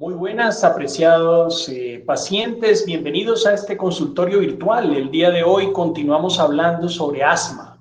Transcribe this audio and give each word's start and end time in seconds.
Muy 0.00 0.14
buenas, 0.14 0.64
apreciados 0.64 1.68
eh, 1.68 2.02
pacientes. 2.06 2.86
Bienvenidos 2.86 3.46
a 3.46 3.52
este 3.52 3.76
consultorio 3.76 4.38
virtual. 4.38 4.96
El 4.96 5.10
día 5.10 5.30
de 5.30 5.44
hoy 5.44 5.74
continuamos 5.74 6.40
hablando 6.40 6.88
sobre 6.88 7.22
asma. 7.22 7.78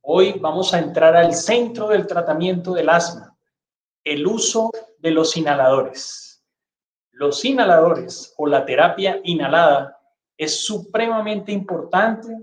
Hoy 0.00 0.34
vamos 0.40 0.74
a 0.74 0.80
entrar 0.80 1.14
al 1.14 1.32
centro 1.32 1.86
del 1.86 2.08
tratamiento 2.08 2.74
del 2.74 2.88
asma, 2.88 3.36
el 4.02 4.26
uso 4.26 4.72
de 4.98 5.12
los 5.12 5.36
inhaladores. 5.36 6.44
Los 7.12 7.44
inhaladores 7.44 8.34
o 8.36 8.48
la 8.48 8.66
terapia 8.66 9.20
inhalada 9.22 9.96
es 10.36 10.64
supremamente 10.64 11.52
importante 11.52 12.36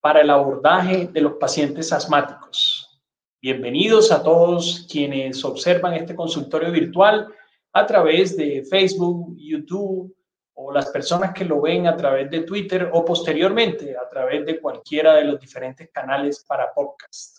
para 0.00 0.22
el 0.22 0.30
abordaje 0.30 1.06
de 1.06 1.20
los 1.20 1.34
pacientes 1.34 1.92
asmáticos. 1.92 2.98
Bienvenidos 3.42 4.10
a 4.10 4.22
todos 4.22 4.86
quienes 4.90 5.44
observan 5.44 5.92
este 5.92 6.16
consultorio 6.16 6.72
virtual 6.72 7.28
a 7.72 7.86
través 7.86 8.36
de 8.36 8.64
Facebook, 8.64 9.34
YouTube 9.36 10.14
o 10.54 10.72
las 10.72 10.90
personas 10.90 11.32
que 11.32 11.44
lo 11.44 11.60
ven 11.60 11.86
a 11.86 11.96
través 11.96 12.30
de 12.30 12.40
Twitter 12.40 12.90
o 12.92 13.04
posteriormente 13.04 13.96
a 13.96 14.08
través 14.08 14.44
de 14.44 14.60
cualquiera 14.60 15.14
de 15.14 15.24
los 15.24 15.40
diferentes 15.40 15.90
canales 15.90 16.44
para 16.46 16.72
podcast. 16.72 17.38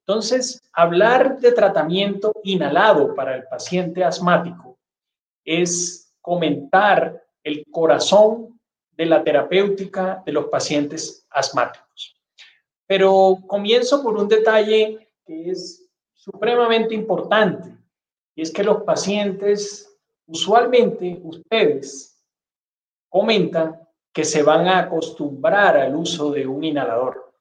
Entonces, 0.00 0.62
hablar 0.72 1.40
de 1.40 1.50
tratamiento 1.50 2.32
inhalado 2.44 3.14
para 3.14 3.34
el 3.34 3.44
paciente 3.48 4.04
asmático 4.04 4.78
es 5.44 6.14
comentar 6.20 7.24
el 7.42 7.64
corazón 7.70 8.60
de 8.92 9.06
la 9.06 9.24
terapéutica 9.24 10.22
de 10.24 10.32
los 10.32 10.46
pacientes 10.46 11.26
asmáticos. 11.30 12.16
Pero 12.86 13.38
comienzo 13.46 14.02
por 14.02 14.16
un 14.16 14.28
detalle 14.28 15.08
que 15.24 15.50
es 15.50 15.88
supremamente 16.12 16.94
importante 16.94 17.76
y 18.36 18.42
es 18.42 18.52
que 18.52 18.62
los 18.62 18.82
pacientes, 18.82 19.98
usualmente 20.26 21.18
ustedes 21.22 22.22
comentan 23.08 23.80
que 24.12 24.24
se 24.24 24.42
van 24.42 24.68
a 24.68 24.80
acostumbrar 24.80 25.78
al 25.78 25.96
uso 25.96 26.30
de 26.30 26.46
un 26.46 26.62
inhalador. 26.62 27.32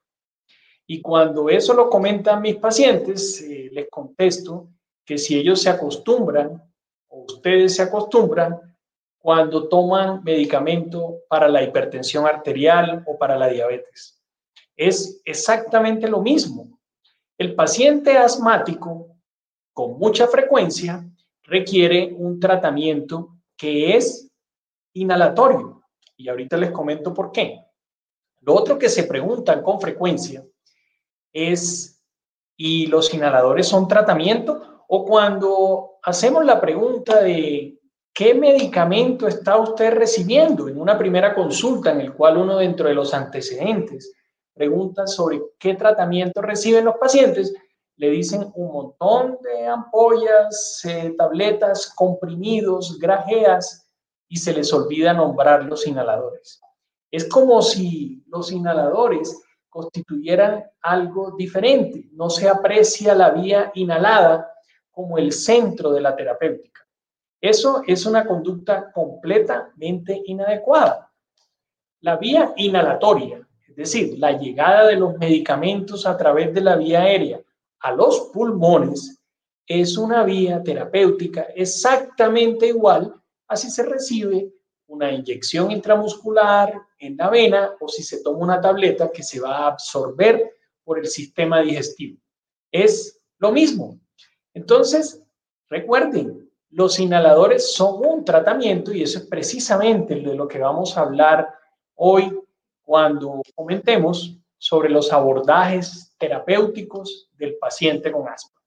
Y 0.88 1.02
cuando 1.02 1.50
eso 1.50 1.74
lo 1.74 1.90
comentan 1.90 2.42
mis 2.42 2.56
pacientes, 2.56 3.42
eh, 3.42 3.70
les 3.74 3.90
contesto 3.90 4.70
que 5.06 5.18
si 5.18 5.38
ellos 5.38 5.62
se 5.62 5.70
acostumbran 5.70 6.64
o 7.10 7.24
ustedes 7.24 7.76
se 7.76 7.82
acostumbran 7.82 8.58
cuando 9.18 9.68
toman 9.68 10.24
medicamento 10.24 11.24
para 11.28 11.50
la 11.50 11.62
hipertensión 11.64 12.26
arterial 12.26 13.04
o 13.06 13.18
para 13.18 13.36
la 13.36 13.48
diabetes. 13.48 14.22
Es 14.78 15.22
exactamente 15.26 16.08
lo 16.08 16.22
mismo. 16.22 16.80
El 17.38 17.56
paciente 17.56 18.18
asmático 18.18 19.15
con 19.76 20.00
mucha 20.00 20.28
frecuencia 20.28 21.06
requiere 21.44 22.16
un 22.18 22.40
tratamiento 22.40 23.36
que 23.58 23.98
es 23.98 24.32
inhalatorio. 24.94 25.84
Y 26.16 26.30
ahorita 26.30 26.56
les 26.56 26.72
comento 26.72 27.14
por 27.14 27.34
qué. 27.34 27.60
Lo 28.40 28.54
otro 28.56 28.80
que 28.80 28.88
se 28.88 29.04
preguntan 29.04 29.62
con 29.62 29.82
frecuencia 29.82 30.46
es, 31.34 32.02
¿y 32.56 32.88
los 32.88 33.14
inhaladores 33.14 33.68
son 33.68 33.86
tratamiento? 33.90 34.86
O 34.88 35.04
cuando 35.04 35.98
hacemos 36.04 36.46
la 36.46 36.62
pregunta 36.62 37.22
de 37.22 37.78
qué 38.14 38.34
medicamento 38.34 39.28
está 39.28 39.58
usted 39.58 39.94
recibiendo 39.94 40.70
en 40.70 40.80
una 40.80 40.98
primera 40.98 41.36
consulta 41.36 41.92
en 41.92 42.00
el 42.00 42.14
cual 42.14 42.38
uno 42.38 42.58
dentro 42.58 42.88
de 42.88 42.96
los 42.96 43.14
antecedentes 43.14 44.14
pregunta 44.54 45.06
sobre 45.06 45.42
qué 45.60 45.74
tratamiento 45.74 46.42
reciben 46.42 46.86
los 46.86 46.96
pacientes, 46.96 47.54
le 47.98 48.10
dicen 48.10 48.52
un 48.56 48.72
montón 48.72 49.38
de 49.42 49.68
ampollas, 49.68 50.82
eh, 50.84 51.16
tabletas, 51.18 51.92
comprimidos, 51.96 53.00
grajeas 53.00 53.90
y 54.28 54.38
se 54.38 54.54
les 54.54 54.74
olvida 54.74 55.14
nombrar 55.14 55.64
los 55.64 55.88
inhaladores. 55.88 56.60
Es 57.10 57.30
como 57.30 57.62
si 57.62 58.24
los 58.28 58.52
inhaladores 58.52 59.42
constituyeran 59.70 60.66
algo 60.82 61.36
diferente. 61.38 62.10
No 62.12 62.30
se 62.30 62.50
aprecia 62.50 63.16
la 63.16 63.30
vía 63.30 63.72
inhalada 63.76 64.52
como 64.92 65.18
el 65.18 65.32
centro 65.32 65.92
de 65.92 66.02
la 66.02 66.16
terapéutica. 66.16 66.82
Eso 67.40 67.82
es 67.86 68.06
una 68.06 68.26
conducta 68.26 68.92
completamente 68.92 70.22
inadecuada. 70.26 71.12
La 72.02 72.18
vía 72.18 72.54
inhalatoria, 72.58 73.48
es 73.68 73.76
decir, 73.76 74.18
la 74.18 74.32
llegada 74.32 74.88
de 74.88 74.96
los 74.96 75.18
medicamentos 75.18 76.06
a 76.06 76.18
través 76.18 76.54
de 76.54 76.62
la 76.62 76.76
vía 76.76 77.02
aérea 77.02 77.40
a 77.86 77.92
los 77.92 78.32
pulmones 78.34 79.22
es 79.68 79.96
una 79.96 80.24
vía 80.24 80.64
terapéutica 80.64 81.44
exactamente 81.56 82.68
igual 82.68 83.14
a 83.48 83.56
si 83.56 83.70
se 83.70 83.84
recibe 83.84 84.52
una 84.88 85.12
inyección 85.12 85.70
intramuscular 85.70 86.82
en 86.98 87.16
la 87.16 87.30
vena 87.30 87.76
o 87.80 87.88
si 87.88 88.02
se 88.02 88.24
toma 88.24 88.40
una 88.40 88.60
tableta 88.60 89.12
que 89.12 89.22
se 89.22 89.40
va 89.40 89.58
a 89.58 89.68
absorber 89.68 90.56
por 90.84 90.98
el 90.98 91.06
sistema 91.06 91.62
digestivo. 91.62 92.20
Es 92.72 93.22
lo 93.38 93.52
mismo. 93.52 94.00
Entonces, 94.56 95.22
recuerden, 95.70 96.50
los 96.72 97.00
inhaladores 97.00 97.72
son 97.72 98.04
un 98.04 98.26
tratamiento 98.26 98.92
y 98.94 99.04
eso 99.04 99.20
es 99.20 99.28
precisamente 99.28 100.16
de 100.16 100.34
lo 100.34 100.48
que 100.48 100.58
vamos 100.58 100.98
a 100.98 101.02
hablar 101.02 101.54
hoy 101.94 102.36
cuando 102.82 103.44
comentemos 103.54 104.40
sobre 104.58 104.90
los 104.90 105.14
abordajes 105.14 106.05
terapéuticos 106.18 107.30
del 107.34 107.58
paciente 107.58 108.12
con 108.12 108.28
asma. 108.28 108.62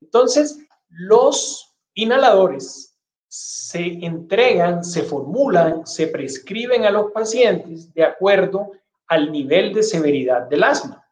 Entonces, 0.00 0.58
los 0.88 1.74
inhaladores 1.94 2.98
se 3.28 4.04
entregan, 4.04 4.84
se 4.84 5.02
formulan, 5.02 5.86
se 5.86 6.08
prescriben 6.08 6.84
a 6.84 6.90
los 6.90 7.12
pacientes 7.12 7.92
de 7.94 8.04
acuerdo 8.04 8.72
al 9.06 9.32
nivel 9.32 9.72
de 9.72 9.82
severidad 9.82 10.42
del 10.48 10.64
asma. 10.64 11.02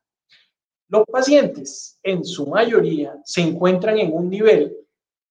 Los 0.88 1.04
pacientes, 1.06 1.98
en 2.02 2.24
su 2.24 2.46
mayoría, 2.46 3.16
se 3.24 3.40
encuentran 3.40 3.98
en 3.98 4.12
un 4.12 4.28
nivel 4.28 4.76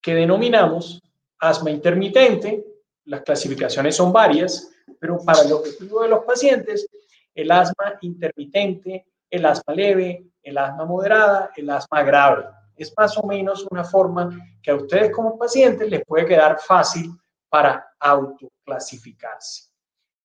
que 0.01 0.15
denominamos 0.15 1.01
asma 1.37 1.69
intermitente. 1.69 2.65
Las 3.05 3.21
clasificaciones 3.21 3.95
son 3.95 4.13
varias, 4.13 4.71
pero 4.99 5.19
para 5.25 5.41
el 5.41 5.51
objetivo 5.51 6.01
de 6.01 6.09
los 6.09 6.23
pacientes 6.23 6.87
el 7.35 7.51
asma 7.51 7.97
intermitente, 8.01 9.05
el 9.29 9.45
asma 9.45 9.73
leve, 9.73 10.25
el 10.43 10.57
asma 10.57 10.85
moderada, 10.85 11.51
el 11.55 11.69
asma 11.69 12.03
grave. 12.03 12.45
Es 12.75 12.93
más 12.97 13.17
o 13.17 13.25
menos 13.25 13.67
una 13.69 13.83
forma 13.83 14.29
que 14.61 14.71
a 14.71 14.75
ustedes 14.75 15.11
como 15.11 15.37
pacientes 15.37 15.89
les 15.89 16.05
puede 16.05 16.25
quedar 16.25 16.59
fácil 16.59 17.11
para 17.49 17.93
autoclasificarse. 17.99 19.69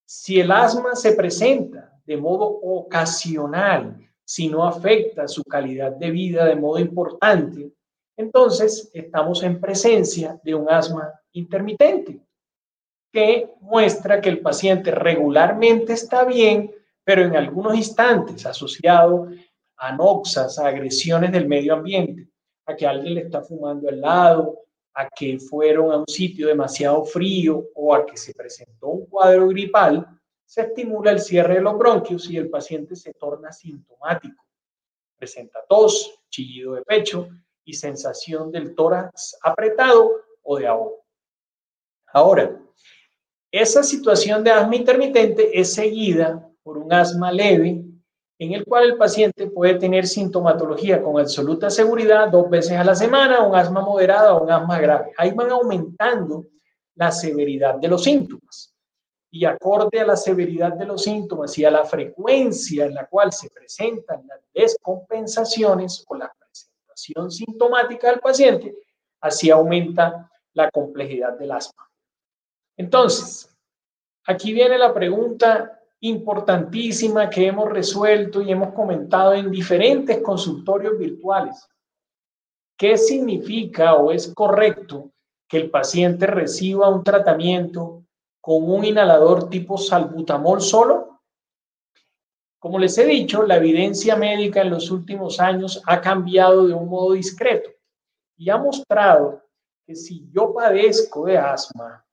Si 0.05 0.41
el 0.41 0.53
asma 0.53 0.95
se 0.95 1.13
presenta 1.13 1.93
de 2.05 2.17
modo 2.17 2.45
ocasional, 2.45 3.99
si 4.25 4.49
no 4.49 4.65
afecta 4.65 5.29
su 5.29 5.43
calidad 5.45 5.93
de 5.93 6.11
vida 6.11 6.45
de 6.47 6.57
modo 6.57 6.79
importante, 6.79 7.73
entonces 8.17 8.91
estamos 8.93 9.43
en 9.43 9.61
presencia 9.61 10.41
de 10.43 10.55
un 10.55 10.71
asma 10.71 11.13
intermitente, 11.33 12.21
que 13.13 13.51
muestra 13.61 14.21
que 14.21 14.29
el 14.29 14.41
paciente 14.41 14.91
regularmente 14.91 15.93
está 15.93 16.25
bien, 16.25 16.73
pero 17.05 17.23
en 17.23 17.37
algunos 17.37 17.77
instantes 17.77 18.47
asociado 18.47 19.29
a 19.77 19.93
noxas, 19.93 20.59
a 20.59 20.69
agresiones 20.69 21.31
del 21.31 21.47
medio 21.47 21.75
ambiente, 21.75 22.29
a 22.67 22.75
que 22.75 22.87
alguien 22.87 23.15
le 23.15 23.21
está 23.23 23.43
fumando 23.43 23.89
al 23.89 24.01
lado, 24.01 24.61
a 24.95 25.09
que 25.09 25.39
fueron 25.39 25.93
a 25.93 25.99
un 25.99 26.09
sitio 26.09 26.49
demasiado 26.49 27.05
frío 27.05 27.69
o 27.75 27.95
a 27.95 28.07
que 28.07 28.17
se 28.17 28.33
presentó 28.33 28.89
un 28.89 29.07
cuadro 29.07 29.49
gripal, 29.49 30.07
se 30.47 30.63
estimula 30.63 31.11
el 31.11 31.21
cierre 31.21 31.55
de 31.55 31.61
los 31.61 31.77
bronquios 31.77 32.31
y 32.31 32.37
el 32.37 32.49
paciente 32.49 32.97
se 32.97 33.13
torna 33.15 33.53
sintomático. 33.53 34.43
Presenta 35.17 35.61
tos, 35.69 36.21
chillido 36.31 36.75
de 36.75 36.83
pecho 36.83 37.29
y 37.65 37.75
sensación 37.75 38.51
del 38.53 38.75
tórax 38.75 39.37
apretado 39.43 40.13
o 40.43 40.59
de 40.59 40.67
ahogo. 40.67 41.05
Ahora, 42.13 42.61
esa 43.51 43.83
situación 43.83 44.45
de 44.45 44.51
asma 44.51 44.77
intermitente 44.77 45.59
es 45.59 45.73
seguida 45.73 46.49
por 46.65 46.79
un 46.79 46.93
asma 46.93 47.31
leve, 47.31 47.85
en 48.39 48.53
el 48.53 48.65
cual 48.65 48.85
el 48.85 48.97
paciente 48.97 49.47
puede 49.47 49.75
tener 49.75 50.07
sintomatología 50.07 51.01
con 51.01 51.21
absoluta 51.21 51.71
seguridad 51.71 52.31
dos 52.31 52.51
veces 52.51 52.73
a 52.73 52.83
la 52.83 52.95
semana, 52.95 53.47
un 53.47 53.55
asma 53.55 53.83
moderada 53.83 54.35
o 54.35 54.43
un 54.43 54.51
asma 54.51 54.81
grave. 54.81 55.13
Ahí 55.17 55.31
van 55.31 55.51
aumentando 55.51 56.47
la 56.97 57.13
severidad 57.13 57.77
de 57.77 57.89
los 57.89 58.03
síntomas. 58.03 58.75
Y 59.31 59.45
acorde 59.45 60.01
a 60.01 60.07
la 60.07 60.17
severidad 60.17 60.73
de 60.73 60.87
los 60.87 61.03
síntomas 61.03 61.57
y 61.59 61.65
a 61.65 61.71
la 61.71 61.85
frecuencia 61.85 62.87
en 62.87 62.95
la 62.95 63.07
cual 63.07 63.33
se 63.33 63.51
presentan 63.51 64.27
las 64.27 64.41
descompensaciones 64.53 66.05
o 66.09 66.15
la 66.15 66.33
presentación 66.33 67.31
sintomática 67.31 68.11
del 68.11 68.21
paciente, 68.21 68.75
así 69.21 69.51
aumenta 69.51 70.31
la 70.53 70.71
complejidad 70.71 71.37
del 71.37 71.51
asma. 71.51 71.89
Entonces, 72.77 73.53
aquí 74.25 74.53
viene 74.53 74.79
la 74.79 74.95
pregunta 74.95 75.81
importantísima 76.05 77.31
que 77.31 77.47
hemos 77.47 77.71
resuelto 77.71 78.43
y 78.43 78.53
hemos 78.53 78.75
comentado 78.75 79.33
en 79.33 79.51
diferentes 79.51 80.21
consultorios 80.21 80.99
virtuales. 80.99 81.67
¿Qué 82.77 82.99
significa 82.99 83.95
o 83.95 84.11
es 84.11 84.35
correcto 84.35 85.13
que 85.49 85.57
el 85.57 85.71
paciente 85.71 86.27
reciba 86.27 86.91
un 86.91 87.03
tratamiento 87.03 88.05
con 88.43 88.71
un 88.71 88.85
inhalador 88.85 89.49
tipo 89.49 89.79
salbutamol 89.79 90.61
solo? 90.61 91.21
Como 92.59 92.79
les 92.79 92.99
he 92.99 93.07
dicho, 93.07 93.43
la 93.43 93.57
evidencia 93.57 94.15
médica 94.15 94.61
en 94.61 94.71
los 94.71 94.91
últimos 94.91 95.41
años 95.41 95.81
ha 95.87 96.03
cambiado 96.03 96.67
de 96.67 96.75
un 96.75 96.87
modo 96.87 97.15
discreto 97.15 97.71
y 98.37 98.51
ha 98.51 98.59
mostrado 98.59 99.43
que 99.87 99.95
si 99.95 100.29
yo 100.31 100.53
padezco 100.53 101.25
de 101.25 101.39
asma, 101.39 102.05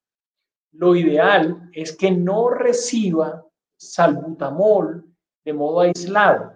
lo 0.71 0.95
ideal 0.95 1.69
es 1.73 1.91
que 1.97 2.09
no 2.09 2.49
reciba 2.49 3.45
salbutamol 3.81 5.03
de 5.43 5.53
modo 5.53 5.81
aislado, 5.81 6.53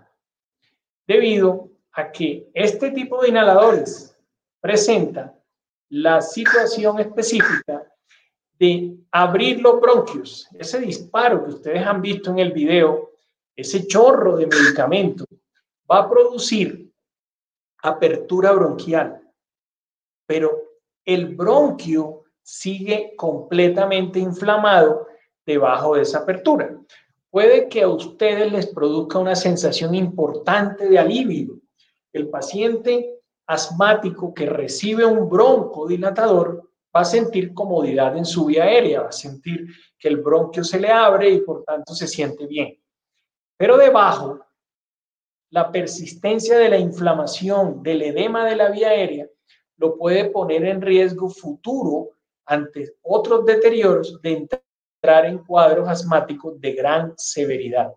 debido 1.07 1.69
a 1.93 2.11
que 2.11 2.47
este 2.53 2.91
tipo 2.91 3.21
de 3.21 3.29
inhaladores 3.29 4.15
presenta 4.61 5.35
la 5.89 6.21
situación 6.21 6.99
específica 6.99 7.83
de 8.59 8.95
abrir 9.11 9.59
los 9.59 9.81
bronquios. 9.81 10.47
Ese 10.53 10.79
disparo 10.79 11.43
que 11.43 11.51
ustedes 11.51 11.85
han 11.85 12.01
visto 12.01 12.29
en 12.29 12.39
el 12.39 12.51
video, 12.51 13.11
ese 13.55 13.87
chorro 13.87 14.37
de 14.37 14.47
medicamento, 14.47 15.25
va 15.89 15.99
a 15.99 16.09
producir 16.09 16.91
apertura 17.81 18.51
bronquial. 18.51 19.21
Pero 20.27 20.61
el 21.03 21.35
bronquio 21.35 22.23
sigue 22.43 23.15
completamente 23.15 24.19
inflamado 24.19 25.07
debajo 25.45 25.95
de 25.95 26.01
esa 26.03 26.19
apertura. 26.19 26.75
Puede 27.35 27.67
que 27.67 27.81
a 27.81 27.89
ustedes 27.89 28.49
les 28.49 28.67
produzca 28.67 29.19
una 29.19 29.35
sensación 29.35 29.93
importante 29.93 30.87
de 30.87 30.97
alivio. 30.97 31.59
El 32.13 32.29
paciente 32.29 33.19
asmático 33.45 34.33
que 34.33 34.45
recibe 34.45 35.03
un 35.03 35.27
broncodilatador 35.27 36.71
va 36.95 37.01
a 37.01 37.03
sentir 37.03 37.53
comodidad 37.53 38.15
en 38.15 38.23
su 38.23 38.45
vía 38.45 38.63
aérea, 38.63 39.01
va 39.01 39.09
a 39.09 39.11
sentir 39.11 39.67
que 39.99 40.07
el 40.07 40.21
bronquio 40.21 40.63
se 40.63 40.79
le 40.79 40.89
abre 40.89 41.29
y 41.29 41.41
por 41.41 41.65
tanto 41.65 41.93
se 41.93 42.07
siente 42.07 42.47
bien. 42.47 42.81
Pero 43.57 43.75
debajo, 43.75 44.39
la 45.49 45.69
persistencia 45.73 46.57
de 46.57 46.69
la 46.69 46.77
inflamación, 46.77 47.83
del 47.83 48.01
edema 48.03 48.45
de 48.45 48.55
la 48.55 48.69
vía 48.69 48.91
aérea, 48.91 49.27
lo 49.75 49.97
puede 49.97 50.29
poner 50.29 50.63
en 50.63 50.81
riesgo 50.81 51.29
futuro 51.29 52.11
ante 52.45 52.93
otros 53.01 53.43
deterioros 53.43 54.21
de 54.21 54.31
en 55.25 55.39
cuadros 55.39 55.87
asmáticos 55.87 56.59
de 56.59 56.73
gran 56.73 57.13
severidad. 57.17 57.93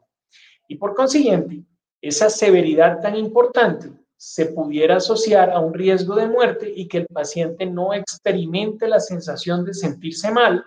Y 0.68 0.76
por 0.76 0.94
consiguiente, 0.94 1.62
esa 2.00 2.28
severidad 2.28 3.00
tan 3.00 3.16
importante 3.16 3.90
se 4.16 4.46
pudiera 4.46 4.96
asociar 4.96 5.50
a 5.50 5.60
un 5.60 5.72
riesgo 5.72 6.14
de 6.16 6.28
muerte 6.28 6.72
y 6.74 6.86
que 6.88 6.98
el 6.98 7.06
paciente 7.06 7.64
no 7.66 7.94
experimente 7.94 8.86
la 8.88 9.00
sensación 9.00 9.64
de 9.64 9.74
sentirse 9.74 10.30
mal, 10.30 10.64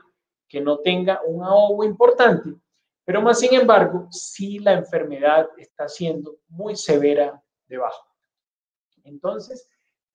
que 0.48 0.62
no 0.62 0.80
tenga 0.80 1.22
un 1.26 1.44
ahogo 1.44 1.84
importante, 1.84 2.56
pero 3.06 3.22
más 3.22 3.40
sin 3.40 3.54
embargo, 3.54 4.08
si 4.10 4.60
la 4.60 4.74
enfermedad 4.74 5.48
está 5.58 5.88
siendo 5.88 6.38
muy 6.48 6.76
severa 6.76 7.42
debajo. 7.68 8.06
Entonces, 9.04 9.68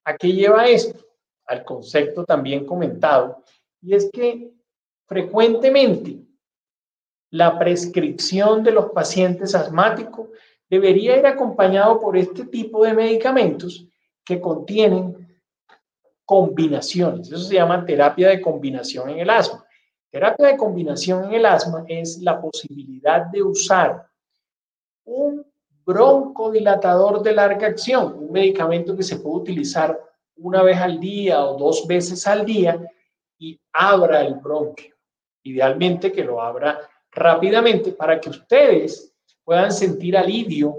¿a 0.05 0.17
qué 0.17 0.32
lleva 0.32 0.67
esto? 0.67 0.99
Al 1.46 1.64
concepto 1.64 2.25
también 2.25 2.64
comentado, 2.64 3.43
y 3.81 3.94
es 3.94 4.11
que 4.11 4.50
frecuentemente 5.06 6.18
la 7.30 7.58
prescripción 7.58 8.62
de 8.62 8.72
los 8.72 8.86
pacientes 8.90 9.54
asmáticos 9.54 10.28
debería 10.68 11.16
ir 11.16 11.26
acompañado 11.26 12.00
por 12.00 12.16
este 12.16 12.46
tipo 12.46 12.84
de 12.84 12.94
medicamentos 12.94 13.86
que 14.24 14.40
contienen 14.40 15.26
combinaciones. 16.24 17.28
Eso 17.28 17.44
se 17.44 17.54
llama 17.54 17.84
terapia 17.84 18.28
de 18.28 18.40
combinación 18.40 19.10
en 19.10 19.20
el 19.20 19.30
asma. 19.30 19.64
Terapia 20.10 20.48
de 20.48 20.56
combinación 20.56 21.24
en 21.24 21.34
el 21.34 21.46
asma 21.46 21.84
es 21.86 22.18
la 22.18 22.40
posibilidad 22.40 23.26
de 23.26 23.42
usar 23.42 24.06
un 25.04 25.46
broncodilatador 25.84 27.22
de 27.22 27.32
larga 27.32 27.68
acción, 27.68 28.14
un 28.18 28.32
medicamento 28.32 28.96
que 28.96 29.04
se 29.04 29.16
puede 29.16 29.36
utilizar 29.36 30.00
una 30.38 30.62
vez 30.62 30.78
al 30.78 30.98
día 30.98 31.44
o 31.44 31.56
dos 31.56 31.86
veces 31.86 32.26
al 32.26 32.44
día 32.44 32.80
y 33.38 33.58
abra 33.72 34.22
el 34.22 34.34
bronquio. 34.34 34.95
Idealmente 35.46 36.10
que 36.10 36.25
lo 36.25 36.43
abra 36.43 36.81
rápidamente 37.12 37.93
para 37.93 38.20
que 38.20 38.31
ustedes 38.31 39.14
puedan 39.44 39.70
sentir 39.70 40.16
alivio 40.16 40.75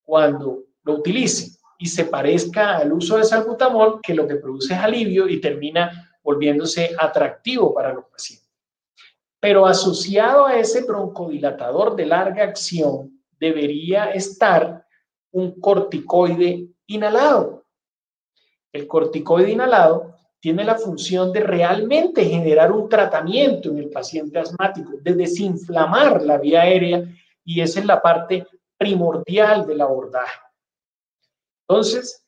cuando 0.00 0.62
lo 0.84 0.94
utilicen 0.94 1.50
y 1.76 1.86
se 1.86 2.04
parezca 2.04 2.76
al 2.76 2.92
uso 2.92 3.16
de 3.16 3.24
salbutamol, 3.24 4.00
que 4.00 4.14
lo 4.14 4.28
que 4.28 4.36
produce 4.36 4.74
es 4.74 4.80
alivio 4.80 5.26
y 5.26 5.40
termina 5.40 6.14
volviéndose 6.22 6.94
atractivo 6.96 7.74
para 7.74 7.92
los 7.92 8.04
pacientes. 8.04 8.48
Pero 9.40 9.66
asociado 9.66 10.46
a 10.46 10.56
ese 10.56 10.84
broncodilatador 10.84 11.96
de 11.96 12.06
larga 12.06 12.44
acción 12.44 13.20
debería 13.40 14.12
estar 14.12 14.86
un 15.32 15.60
corticoide 15.60 16.68
inhalado. 16.86 17.64
El 18.72 18.86
corticoide 18.86 19.50
inhalado 19.50 20.14
tiene 20.42 20.64
la 20.64 20.74
función 20.74 21.30
de 21.30 21.38
realmente 21.38 22.24
generar 22.24 22.72
un 22.72 22.88
tratamiento 22.88 23.70
en 23.70 23.78
el 23.78 23.90
paciente 23.90 24.40
asmático, 24.40 24.94
de 25.00 25.14
desinflamar 25.14 26.20
la 26.20 26.36
vía 26.36 26.62
aérea 26.62 27.04
y 27.44 27.60
esa 27.60 27.78
es 27.78 27.86
la 27.86 28.02
parte 28.02 28.44
primordial 28.76 29.64
del 29.64 29.80
abordaje. 29.80 30.40
Entonces, 31.68 32.26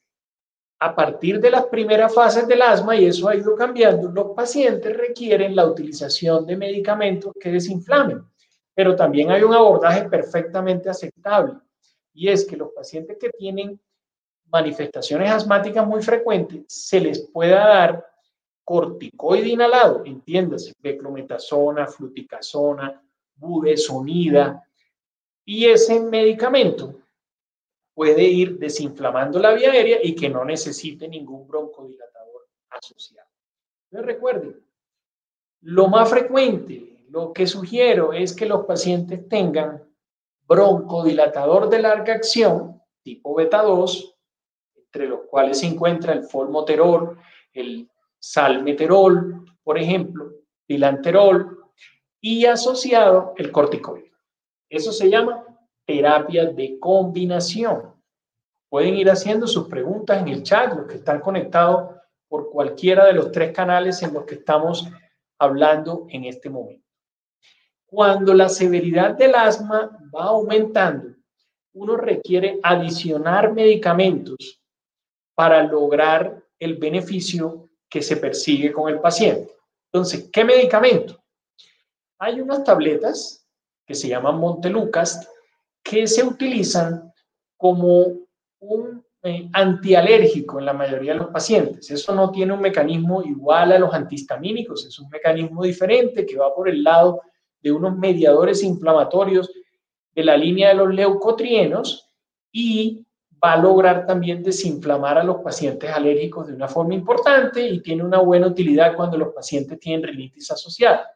a 0.79 0.95
partir 0.95 1.41
de 1.41 1.51
las 1.51 1.67
primeras 1.67 2.15
fases 2.15 2.47
del 2.47 2.63
asma, 2.63 2.95
y 2.95 3.07
eso 3.07 3.29
ha 3.29 3.35
ido 3.35 3.57
cambiando, 3.57 4.09
los 4.09 4.31
pacientes 4.31 4.97
requieren 4.97 5.57
la 5.57 5.67
utilización 5.67 6.47
de 6.47 6.57
medicamentos 6.57 7.33
que 7.41 7.51
desinflamen, 7.51 8.23
pero 8.77 8.95
también 8.95 9.33
hay 9.33 9.43
un 9.43 9.55
abordaje 9.55 10.09
perfectamente 10.09 10.89
aceptable, 10.89 11.55
y 12.13 12.29
es 12.29 12.45
que 12.45 12.57
los 12.57 12.71
pacientes 12.71 13.17
que 13.19 13.31
tienen 13.31 13.81
manifestaciones 14.51 15.31
asmáticas 15.31 15.87
muy 15.87 16.03
frecuentes, 16.03 16.65
se 16.69 17.01
les 17.01 17.21
pueda 17.21 17.67
dar 17.67 18.07
corticoide 18.65 19.49
inhalado, 19.49 20.03
entiéndase, 20.05 20.73
beclometasona, 20.79 21.87
fluticasona, 21.87 23.03
budesonida, 23.37 24.67
y 25.45 25.67
ese 25.67 26.01
medicamento 26.01 27.01
puede 27.95 28.25
ir 28.25 28.59
desinflamando 28.59 29.39
la 29.39 29.53
vía 29.53 29.71
aérea 29.71 29.99
y 30.03 30.15
que 30.15 30.29
no 30.29 30.45
necesite 30.45 31.07
ningún 31.07 31.47
broncodilatador 31.47 32.49
asociado. 32.71 33.29
Entonces 33.91 34.15
recuerden, 34.15 34.65
lo 35.61 35.89
más 35.89 36.09
frecuente, 36.09 37.05
lo 37.11 37.33
que 37.33 37.47
sugiero 37.47 38.13
es 38.13 38.35
que 38.35 38.47
los 38.47 38.67
pacientes 38.67 39.29
tengan 39.29 39.85
broncodilatador 40.47 41.69
de 41.69 41.81
larga 41.81 42.15
acción, 42.15 42.83
tipo 43.03 43.35
beta 43.35 43.63
2, 43.63 44.14
entre 44.95 45.09
los 45.09 45.23
cuales 45.29 45.59
se 45.59 45.67
encuentra 45.67 46.13
el 46.13 46.23
formoterol, 46.23 47.19
el 47.53 47.91
salmeterol, 48.21 49.45
por 49.65 49.77
ejemplo, 49.77 50.31
pilanterol, 50.67 51.65
y 52.21 52.47
asociado 52.47 53.35
el 53.37 53.51
corticoide. 53.51 54.13
Eso 54.69 54.93
se 54.93 55.11
llama 55.11 55.45
terapia 55.85 56.47
de 56.47 56.79
combinación. 56.79 57.93
Pueden 58.69 58.95
ir 58.95 59.11
haciendo 59.11 59.49
sus 59.49 59.67
preguntas 59.69 60.23
en 60.23 60.29
el 60.29 60.43
chat, 60.45 60.73
los 60.75 60.87
que 60.87 60.97
están 60.97 61.21
conectados 61.21 61.97
por 62.29 62.51
cualquiera 62.51 63.05
de 63.07 63.15
los 63.15 63.33
tres 63.33 63.53
canales 63.53 64.01
en 64.03 64.15
los 64.15 64.25
que 64.25 64.37
estamos 64.37 64.89
hablando 65.39 66.07
en 66.09 66.25
este 66.25 66.49
momento. 66.49 66.87
Cuando 67.85 68.33
la 68.33 68.49
severidad 68.49 69.17
del 69.17 69.35
asma 69.35 69.91
va 70.15 70.25
aumentando, 70.27 71.15
uno 71.75 71.97
requiere 71.97 72.59
adicionar 72.63 73.53
medicamentos 73.53 74.64
para 75.35 75.63
lograr 75.63 76.43
el 76.59 76.77
beneficio 76.77 77.69
que 77.89 78.03
se 78.03 78.17
persigue 78.17 78.73
con 78.73 78.89
el 78.89 79.01
paciente. 79.01 79.53
Entonces, 79.93 80.29
¿qué 80.33 80.45
medicamento? 80.45 81.23
Hay 82.19 82.41
unas 82.41 82.65
tabletas 82.65 83.47
que 83.87 83.95
se 83.95 84.09
llaman 84.09 84.39
Montelucas, 84.39 85.29
que 85.83 86.07
se 86.07 86.25
utilizan 86.25 87.13
como 87.57 88.07
un 88.61 89.05
eh, 89.23 89.49
antialérgico 89.53 90.59
en 90.59 90.67
la 90.67 90.73
mayoría 90.73 91.13
de 91.13 91.19
los 91.19 91.29
pacientes. 91.29 91.91
Eso 91.91 92.15
no 92.15 92.31
tiene 92.31 92.53
un 92.53 92.61
mecanismo 92.61 93.23
igual 93.23 93.73
a 93.73 93.79
los 93.79 93.95
antihistamínicos, 93.95 94.87
es 94.87 94.99
un 94.99 95.09
mecanismo 95.09 95.63
diferente 95.63 96.27
que 96.27 96.37
va 96.37 96.55
por 96.55 96.69
el 96.69 96.83
lado 96.83 97.23
de 97.63 97.73
unos 97.73 97.97
mediadores 97.97 98.63
inflamatorios 98.63 99.51
de 100.15 100.25
la 100.25 100.37
línea 100.37 100.69
de 100.69 100.75
los 100.75 100.95
leucotrienos 100.95 102.11
y 102.53 103.07
va 103.45 103.53
a 103.53 103.57
lograr 103.59 104.07
también 104.07 104.43
desinflamar 104.43 105.19
a 105.19 105.23
los 105.23 105.43
pacientes 105.43 105.91
alérgicos 105.91 106.47
de 106.47 106.55
una 106.55 106.67
forma 106.67 106.95
importante 106.95 107.61
y 107.61 107.81
tiene 107.83 108.03
una 108.03 108.19
buena 108.21 108.47
utilidad 108.47 108.97
cuando 108.97 109.19
los 109.19 109.35
pacientes 109.35 109.79
tienen 109.79 110.07
rinitis 110.07 110.51
asociada. 110.51 111.15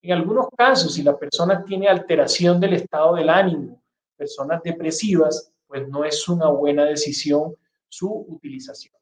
En 0.00 0.12
algunos 0.12 0.46
casos, 0.56 0.94
si 0.94 1.02
la 1.02 1.18
persona 1.18 1.64
tiene 1.64 1.88
alteración 1.88 2.60
del 2.60 2.74
estado 2.74 3.16
del 3.16 3.28
ánimo, 3.28 3.82
personas 4.16 4.62
depresivas, 4.62 5.52
pues 5.66 5.88
no 5.88 6.04
es 6.04 6.28
una 6.28 6.48
buena 6.48 6.84
decisión 6.84 7.56
su 7.88 8.08
utilización. 8.28 8.94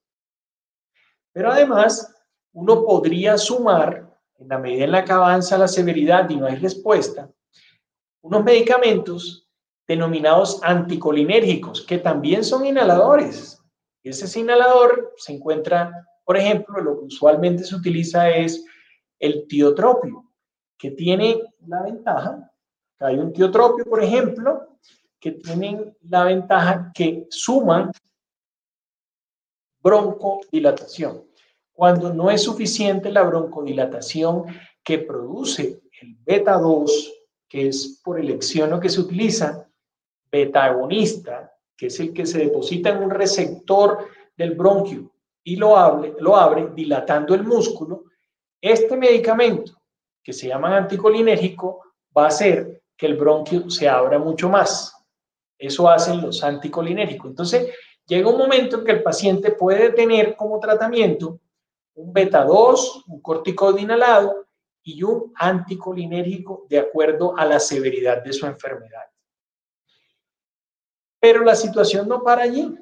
Pero 1.33 1.53
además, 1.53 2.15
uno 2.55 2.83
podría 2.83 3.37
sumar, 3.37 4.11
en 4.39 4.49
la 4.49 4.59
medida 4.59 4.85
en 4.85 4.93
la 4.93 5.05
que 5.05 5.13
avanza 5.13 5.59
la 5.59 5.69
severidad 5.69 6.31
y 6.31 6.37
no 6.37 6.47
hay 6.47 6.57
respuesta, 6.57 7.29
unos 8.23 8.43
medicamentos 8.43 9.44
denominados 9.87 10.61
anticolinérgicos, 10.63 11.85
que 11.87 11.99
también 11.99 12.45
son 12.45 12.67
inhaladores. 12.67 13.63
Ese 14.03 14.41
inhalador 14.41 15.15
se 15.17 15.33
encuentra, 15.33 16.07
por 16.25 16.37
ejemplo, 16.37 16.81
lo 16.81 16.99
que 16.99 17.07
usualmente 17.07 17.65
se 17.65 17.75
utiliza 17.75 18.31
es 18.31 18.65
el 19.19 19.47
tiotropio, 19.47 20.31
que 20.79 20.91
tiene 20.91 21.43
la 21.67 21.83
ventaja, 21.83 22.51
hay 23.01 23.19
un 23.19 23.33
tiotropio, 23.33 23.85
por 23.85 24.03
ejemplo, 24.03 24.79
que 25.21 25.33
tienen 25.33 25.97
la 26.03 26.25
ventaja 26.25 26.91
que 26.95 27.27
suman 27.31 27.91
broncodilatación. 29.83 31.25
Cuando 31.73 32.13
no 32.13 32.31
es 32.31 32.43
suficiente 32.43 33.11
la 33.11 33.23
broncodilatación 33.23 34.45
que 34.83 34.99
produce 34.99 35.83
el 36.01 36.17
beta 36.25 36.59
2, 36.59 37.13
que 37.49 37.69
es 37.69 38.01
por 38.03 38.19
elección 38.19 38.71
lo 38.71 38.81
que 38.81 38.89
se 38.89 39.01
utiliza, 39.01 39.69
beta 40.35 40.65
agonista, 40.65 41.55
que 41.77 41.87
es 41.87 42.01
el 42.01 42.13
que 42.13 42.27
se 42.27 42.39
deposita 42.39 42.91
en 42.91 43.05
un 43.05 43.11
receptor 43.11 44.09
del 44.37 44.57
bronquio 44.57 45.13
y 45.45 45.55
lo 45.55 45.77
abre, 45.77 46.13
lo 46.19 46.35
abre 46.35 46.71
dilatando 46.75 47.37
el 47.37 47.45
músculo, 47.45 48.07
este 48.61 48.97
medicamento, 48.97 49.73
que 50.25 50.33
se 50.33 50.49
llama 50.49 50.77
anticolinérgico, 50.77 51.83
va 52.17 52.25
a 52.25 52.29
hacer 52.29 52.83
que 52.97 53.07
el 53.07 53.15
bronquio 53.15 53.71
se 53.71 53.89
abra 53.89 54.19
mucho 54.19 54.49
más. 54.49 54.93
Eso 55.57 55.89
hacen 55.89 56.21
los 56.21 56.43
anticolinérgicos. 56.43 57.31
Entonces, 57.31 57.73
llega 58.05 58.29
un 58.29 58.39
momento 58.39 58.79
en 58.79 58.85
que 58.85 58.93
el 58.93 59.03
paciente 59.05 59.53
puede 59.53 59.93
tener 59.93 60.35
como 60.35 60.59
tratamiento 60.59 61.39
un 61.95 62.13
beta 62.13 62.43
2, 62.43 63.05
un 63.07 63.21
corticoide 63.21 63.83
inhalado 63.83 64.47
y 64.83 65.01
un 65.05 65.33
anticolinérgico 65.37 66.67
de 66.69 66.79
acuerdo 66.81 67.39
a 67.39 67.45
la 67.45 67.61
severidad 67.61 68.25
de 68.25 68.33
su 68.33 68.47
enfermedad. 68.47 69.14
Pero 71.25 71.43
la 71.43 71.55
situación 71.55 72.07
no 72.07 72.23
para 72.23 72.43
allí. 72.43 72.79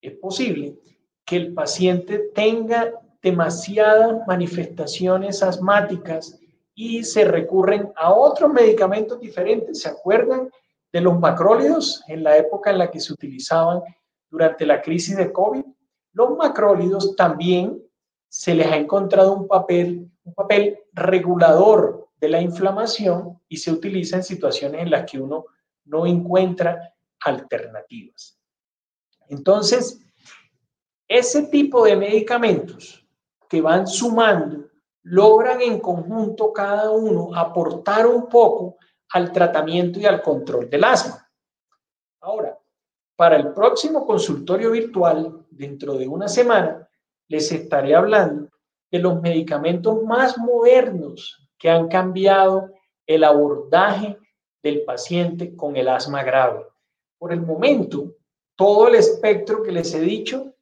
Es 0.00 0.12
posible 0.18 0.78
que 1.24 1.34
el 1.34 1.52
paciente 1.52 2.30
tenga 2.32 2.92
demasiadas 3.20 4.24
manifestaciones 4.24 5.42
asmáticas 5.42 6.38
y 6.76 7.02
se 7.02 7.24
recurren 7.24 7.92
a 7.96 8.12
otros 8.12 8.52
medicamentos 8.52 9.18
diferentes. 9.18 9.80
¿Se 9.80 9.88
acuerdan 9.88 10.48
de 10.92 11.00
los 11.00 11.18
macrólidos 11.18 12.04
en 12.06 12.22
la 12.22 12.36
época 12.36 12.70
en 12.70 12.78
la 12.78 12.88
que 12.88 13.00
se 13.00 13.12
utilizaban 13.12 13.82
durante 14.30 14.64
la 14.64 14.80
crisis 14.80 15.16
de 15.16 15.32
COVID? 15.32 15.64
Los 16.12 16.36
macrólidos 16.36 17.16
también 17.16 17.82
se 18.28 18.54
les 18.54 18.68
ha 18.68 18.76
encontrado 18.76 19.34
un 19.34 19.48
papel, 19.48 20.08
un 20.22 20.34
papel 20.34 20.78
regulador 20.92 22.06
de 22.20 22.28
la 22.28 22.40
inflamación 22.40 23.40
y 23.48 23.56
se 23.56 23.72
utiliza 23.72 24.18
en 24.18 24.22
situaciones 24.22 24.82
en 24.82 24.90
las 24.92 25.10
que 25.10 25.18
uno 25.18 25.46
no 25.84 26.06
encuentra 26.06 26.92
alternativas. 27.24 28.38
Entonces, 29.28 30.00
ese 31.08 31.44
tipo 31.48 31.84
de 31.84 31.96
medicamentos 31.96 33.06
que 33.48 33.60
van 33.60 33.86
sumando 33.86 34.68
logran 35.04 35.60
en 35.60 35.80
conjunto 35.80 36.52
cada 36.52 36.90
uno 36.90 37.34
aportar 37.34 38.06
un 38.06 38.28
poco 38.28 38.76
al 39.10 39.32
tratamiento 39.32 39.98
y 39.98 40.06
al 40.06 40.22
control 40.22 40.70
del 40.70 40.84
asma. 40.84 41.28
Ahora, 42.20 42.58
para 43.16 43.36
el 43.36 43.52
próximo 43.52 44.06
consultorio 44.06 44.70
virtual, 44.70 45.44
dentro 45.50 45.94
de 45.94 46.08
una 46.08 46.28
semana, 46.28 46.88
les 47.28 47.52
estaré 47.52 47.94
hablando 47.94 48.48
de 48.90 48.98
los 48.98 49.20
medicamentos 49.20 50.02
más 50.02 50.38
modernos 50.38 51.48
que 51.58 51.70
han 51.70 51.88
cambiado 51.88 52.70
el 53.06 53.24
abordaje 53.24 54.18
del 54.62 54.84
paciente 54.84 55.56
con 55.56 55.76
el 55.76 55.88
asma 55.88 56.22
grave. 56.22 56.66
Por 57.22 57.32
el 57.32 57.42
momento, 57.42 58.16
todo 58.56 58.88
el 58.88 58.96
espectro 58.96 59.62
que 59.62 59.70
les 59.70 59.94
he 59.94 60.00
dicho 60.00 60.56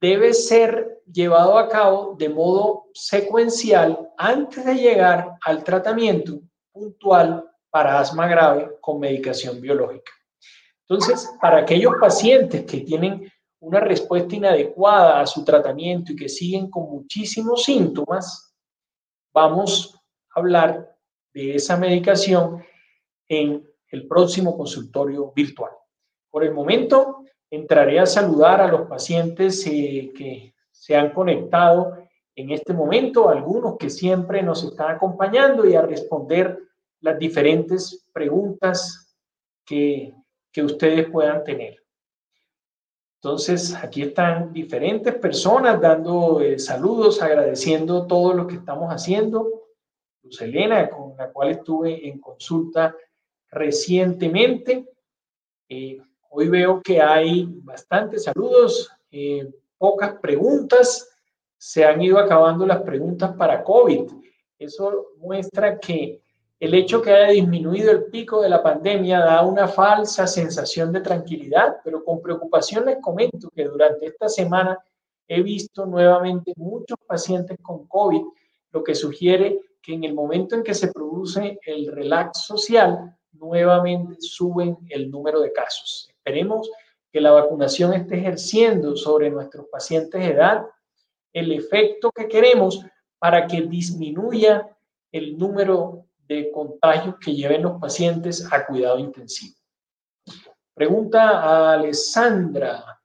debe 0.00 0.32
ser 0.32 1.02
llevado 1.12 1.58
a 1.58 1.68
cabo 1.68 2.14
de 2.16 2.28
modo 2.28 2.84
secuencial 2.94 4.12
antes 4.16 4.64
de 4.64 4.76
llegar 4.76 5.34
al 5.44 5.64
tratamiento 5.64 6.38
puntual 6.70 7.50
para 7.68 7.98
asma 7.98 8.28
grave 8.28 8.76
con 8.80 9.00
medicación 9.00 9.60
biológica. 9.60 10.12
Entonces, 10.88 11.28
para 11.40 11.58
aquellos 11.58 11.94
pacientes 12.00 12.64
que 12.64 12.82
tienen 12.82 13.28
una 13.58 13.80
respuesta 13.80 14.36
inadecuada 14.36 15.20
a 15.20 15.26
su 15.26 15.44
tratamiento 15.44 16.12
y 16.12 16.16
que 16.16 16.28
siguen 16.28 16.70
con 16.70 16.88
muchísimos 16.90 17.64
síntomas, 17.64 18.54
vamos 19.34 20.00
a 20.32 20.38
hablar 20.38 20.96
de 21.34 21.56
esa 21.56 21.76
medicación 21.76 22.64
en 23.28 23.71
el 23.92 24.08
próximo 24.08 24.56
consultorio 24.56 25.32
virtual. 25.36 25.70
Por 26.30 26.44
el 26.44 26.52
momento, 26.52 27.24
entraré 27.50 28.00
a 28.00 28.06
saludar 28.06 28.60
a 28.60 28.68
los 28.68 28.88
pacientes 28.88 29.64
eh, 29.66 30.10
que 30.16 30.54
se 30.70 30.96
han 30.96 31.12
conectado 31.12 31.98
en 32.34 32.50
este 32.50 32.72
momento, 32.72 33.28
algunos 33.28 33.76
que 33.76 33.90
siempre 33.90 34.42
nos 34.42 34.64
están 34.64 34.96
acompañando 34.96 35.68
y 35.68 35.74
a 35.74 35.82
responder 35.82 36.58
las 37.00 37.18
diferentes 37.18 38.08
preguntas 38.12 39.14
que, 39.66 40.14
que 40.50 40.62
ustedes 40.62 41.10
puedan 41.10 41.44
tener. 41.44 41.76
Entonces, 43.16 43.74
aquí 43.74 44.02
están 44.02 44.52
diferentes 44.52 45.14
personas 45.16 45.80
dando 45.80 46.40
eh, 46.40 46.58
saludos, 46.58 47.20
agradeciendo 47.20 48.06
todo 48.06 48.32
lo 48.32 48.46
que 48.46 48.56
estamos 48.56 48.88
haciendo. 48.88 49.48
Luz 50.22 50.40
Elena, 50.40 50.88
con 50.88 51.14
la 51.16 51.30
cual 51.30 51.50
estuve 51.50 52.08
en 52.08 52.18
consulta 52.18 52.96
recientemente. 53.52 54.88
Eh, 55.68 56.00
Hoy 56.34 56.48
veo 56.48 56.80
que 56.80 56.98
hay 56.98 57.46
bastantes 57.46 58.24
saludos, 58.24 58.90
eh, 59.10 59.46
pocas 59.76 60.14
preguntas. 60.14 61.10
Se 61.58 61.84
han 61.84 62.00
ido 62.00 62.18
acabando 62.18 62.64
las 62.64 62.80
preguntas 62.80 63.36
para 63.36 63.62
COVID. 63.62 64.10
Eso 64.58 65.08
muestra 65.18 65.78
que 65.78 66.22
el 66.58 66.72
hecho 66.72 67.02
que 67.02 67.12
haya 67.12 67.32
disminuido 67.34 67.90
el 67.90 68.04
pico 68.04 68.40
de 68.40 68.48
la 68.48 68.62
pandemia 68.62 69.20
da 69.20 69.42
una 69.42 69.68
falsa 69.68 70.26
sensación 70.26 70.90
de 70.90 71.02
tranquilidad, 71.02 71.76
pero 71.84 72.02
con 72.02 72.22
preocupación 72.22 72.86
les 72.86 72.96
comento 73.02 73.50
que 73.54 73.64
durante 73.66 74.06
esta 74.06 74.30
semana 74.30 74.78
he 75.28 75.42
visto 75.42 75.84
nuevamente 75.84 76.54
muchos 76.56 76.98
pacientes 77.06 77.58
con 77.60 77.86
COVID, 77.88 78.22
lo 78.70 78.82
que 78.82 78.94
sugiere 78.94 79.60
que 79.82 79.92
en 79.92 80.04
el 80.04 80.14
momento 80.14 80.54
en 80.54 80.62
que 80.62 80.72
se 80.72 80.90
produce 80.90 81.60
el 81.66 81.92
relax 81.92 82.46
social, 82.46 83.14
nuevamente 83.42 84.16
suben 84.20 84.78
el 84.88 85.10
número 85.10 85.40
de 85.40 85.52
casos. 85.52 86.08
Esperemos 86.08 86.70
que 87.12 87.20
la 87.20 87.32
vacunación 87.32 87.92
esté 87.92 88.18
ejerciendo 88.18 88.96
sobre 88.96 89.30
nuestros 89.30 89.66
pacientes 89.66 90.20
de 90.20 90.30
edad 90.30 90.64
el 91.32 91.50
efecto 91.50 92.10
que 92.12 92.28
queremos 92.28 92.84
para 93.18 93.46
que 93.46 93.62
disminuya 93.62 94.68
el 95.10 95.36
número 95.36 96.06
de 96.28 96.50
contagios 96.52 97.16
que 97.20 97.34
lleven 97.34 97.62
los 97.62 97.80
pacientes 97.80 98.46
a 98.50 98.64
cuidado 98.64 98.98
intensivo. 98.98 99.56
Pregunta 100.74 101.40
a 101.40 101.74
Alessandra. 101.74 103.00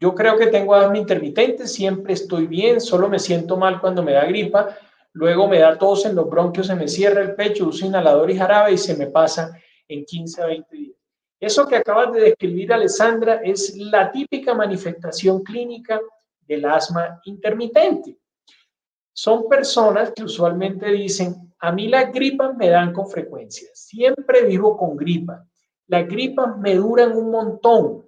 Yo 0.00 0.14
creo 0.14 0.38
que 0.38 0.46
tengo 0.46 0.74
asma 0.74 0.96
intermitente, 0.96 1.66
siempre 1.66 2.14
estoy 2.14 2.46
bien, 2.46 2.80
solo 2.80 3.08
me 3.08 3.18
siento 3.18 3.56
mal 3.56 3.80
cuando 3.80 4.02
me 4.02 4.12
da 4.12 4.24
gripa, 4.24 4.76
luego 5.18 5.48
me 5.48 5.58
da 5.58 5.76
tos 5.76 6.06
en 6.06 6.14
los 6.14 6.30
bronquios, 6.30 6.68
se 6.68 6.76
me 6.76 6.86
cierra 6.86 7.20
el 7.20 7.34
pecho, 7.34 7.66
uso 7.66 7.84
inhalador 7.84 8.30
y 8.30 8.36
jarabe 8.36 8.72
y 8.72 8.78
se 8.78 8.96
me 8.96 9.08
pasa 9.08 9.52
en 9.88 10.04
15 10.04 10.42
a 10.42 10.46
20 10.46 10.76
días. 10.76 10.96
Eso 11.40 11.66
que 11.66 11.74
acabas 11.74 12.12
de 12.12 12.20
describir, 12.20 12.72
Alessandra, 12.72 13.40
es 13.42 13.76
la 13.76 14.12
típica 14.12 14.54
manifestación 14.54 15.42
clínica 15.42 16.00
del 16.46 16.64
asma 16.64 17.20
intermitente. 17.24 18.16
Son 19.12 19.48
personas 19.48 20.12
que 20.14 20.22
usualmente 20.22 20.86
dicen, 20.86 21.52
a 21.58 21.72
mí 21.72 21.88
las 21.88 22.12
gripas 22.12 22.56
me 22.56 22.68
dan 22.68 22.92
con 22.92 23.08
frecuencia, 23.08 23.68
siempre 23.74 24.44
vivo 24.44 24.76
con 24.76 24.96
gripa, 24.96 25.44
las 25.88 26.06
gripas 26.06 26.56
me 26.58 26.76
duran 26.76 27.16
un 27.16 27.30
montón. 27.32 28.06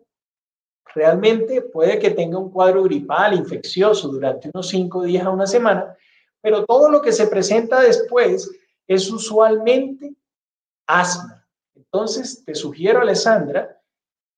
Realmente 0.95 1.63
puede 1.63 1.99
que 1.99 2.11
tenga 2.11 2.39
un 2.39 2.53
cuadro 2.53 2.85
gripal 2.85 3.35
infeccioso 3.35 4.09
durante 4.09 4.51
unos 4.55 4.69
cinco 4.69 5.03
días 5.03 5.25
a 5.25 5.31
una 5.31 5.47
semana, 5.49 5.97
pero 6.41 6.65
todo 6.65 6.91
lo 6.91 7.01
que 7.01 7.13
se 7.13 7.27
presenta 7.27 7.81
después 7.81 8.51
es 8.87 9.11
usualmente 9.11 10.15
asma. 10.87 11.47
Entonces, 11.75 12.45
te 12.45 12.55
sugiero, 12.55 13.01
Alessandra, 13.01 13.81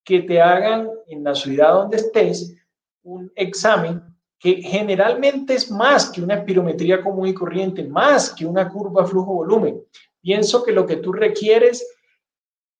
que 0.03 0.21
te 0.21 0.41
hagan 0.41 0.89
en 1.07 1.23
la 1.23 1.33
ciudad 1.33 1.73
donde 1.73 1.97
estés 1.97 2.55
un 3.03 3.31
examen 3.35 4.01
que 4.39 4.61
generalmente 4.61 5.53
es 5.53 5.71
más 5.71 6.09
que 6.09 6.21
una 6.21 6.35
espirometría 6.35 7.01
común 7.01 7.27
y 7.27 7.33
corriente, 7.33 7.83
más 7.83 8.29
que 8.31 8.45
una 8.45 8.69
curva 8.69 9.05
flujo-volumen. 9.05 9.81
Pienso 10.21 10.63
que 10.63 10.73
lo 10.73 10.85
que 10.85 10.97
tú 10.97 11.13
requieres 11.13 11.85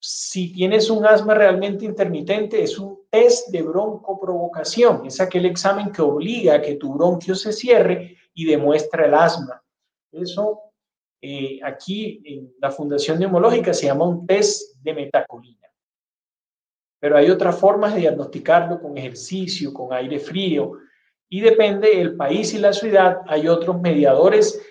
si 0.06 0.52
tienes 0.52 0.90
un 0.90 1.06
asma 1.06 1.34
realmente 1.34 1.86
intermitente, 1.86 2.62
es 2.62 2.78
un 2.78 3.04
test 3.10 3.48
de 3.52 3.62
broncoprovocación. 3.62 5.06
Es 5.06 5.22
aquel 5.22 5.46
examen 5.46 5.94
que 5.94 6.02
obliga 6.02 6.56
a 6.56 6.62
que 6.62 6.76
tu 6.76 6.94
bronquio 6.94 7.34
se 7.36 7.54
cierre 7.54 8.18
y 8.34 8.46
demuestra 8.46 9.06
el 9.06 9.14
asma. 9.14 9.62
Eso 10.12 10.74
eh, 11.22 11.60
aquí 11.64 12.22
en 12.26 12.54
la 12.60 12.70
Fundación 12.70 13.20
Neumológica 13.20 13.74
se 13.74 13.86
llama 13.86 14.06
un 14.06 14.28
test 14.28 14.78
de 14.82 14.94
metacolina. 14.94 15.70
Pero 17.00 17.18
hay 17.18 17.30
otras 17.30 17.58
formas 17.58 17.94
de 17.94 18.02
diagnosticarlo 18.02 18.82
con 18.82 18.98
ejercicio, 18.98 19.74
con 19.74 19.94
aire 19.94 20.20
frío, 20.20 20.74
y 21.30 21.42
depende 21.42 21.96
del 21.96 22.16
país 22.16 22.54
y 22.54 22.60
la 22.60 22.74
ciudad, 22.74 23.22
hay 23.28 23.48
otros 23.48 23.82
mediadores 23.82 24.62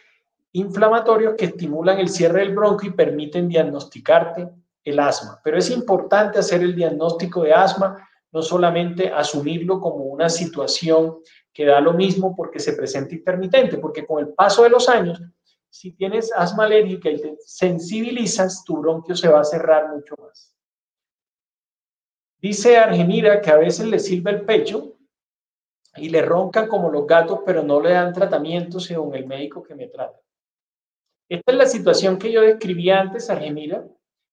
inflamatorios 0.53 1.35
que 1.37 1.47
estimulan 1.47 1.99
el 1.99 2.09
cierre 2.09 2.41
del 2.41 2.55
bronquio 2.55 2.91
y 2.91 2.95
permiten 2.95 3.49
diagnosticarte 3.49 4.49
el 4.85 4.99
asma. 4.99 5.41
Pero 5.43 5.59
es 5.59 5.71
importante 5.71 6.39
hacer 6.39 6.63
el 6.63 6.75
diagnóstico 6.75 7.43
de 7.43 7.55
asma, 7.55 8.09
no 8.31 8.43
solamente 8.43 9.09
asumirlo 9.09 9.81
como 9.81 10.05
una 10.05 10.29
situación 10.29 11.19
que 11.53 11.67
da 11.67 11.81
lo 11.81 11.93
mismo 11.93 12.35
porque 12.35 12.59
se 12.59 12.73
presenta 12.73 13.15
intermitente, 13.15 13.79
porque 13.79 14.07
con 14.07 14.21
el 14.21 14.33
paso 14.33 14.63
de 14.63 14.71
los 14.71 14.89
años, 14.89 15.21
si 15.69 15.93
tienes 15.93 16.33
asma 16.33 16.65
alérgica 16.65 17.11
y 17.11 17.21
te 17.21 17.37
sensibilizas, 17.41 18.65
tu 18.65 18.79
bronquio 18.79 19.15
se 19.15 19.29
va 19.29 19.41
a 19.41 19.45
cerrar 19.45 19.89
mucho 19.89 20.15
más. 20.19 20.55
Dice 22.39 22.77
Argenira 22.77 23.41
que 23.41 23.51
a 23.51 23.57
veces 23.57 23.87
le 23.87 23.99
sirve 23.99 24.33
el 24.33 24.45
pecho 24.45 24.97
y 25.97 26.09
le 26.09 26.23
roncan 26.23 26.69
como 26.69 26.91
los 26.91 27.07
gatos, 27.07 27.41
pero 27.47 27.63
no 27.63 27.81
le 27.81 27.93
dan 27.93 28.13
tratamiento 28.13 28.81
según 28.81 29.15
el 29.15 29.27
médico 29.27 29.63
que 29.63 29.75
me 29.75 29.87
trata. 29.87 30.19
Esta 31.29 31.53
es 31.53 31.59
la 31.59 31.67
situación 31.67 32.19
que 32.19 32.33
yo 32.33 32.41
describí 32.41 32.91
antes, 32.91 33.31
Argenira, 33.31 33.87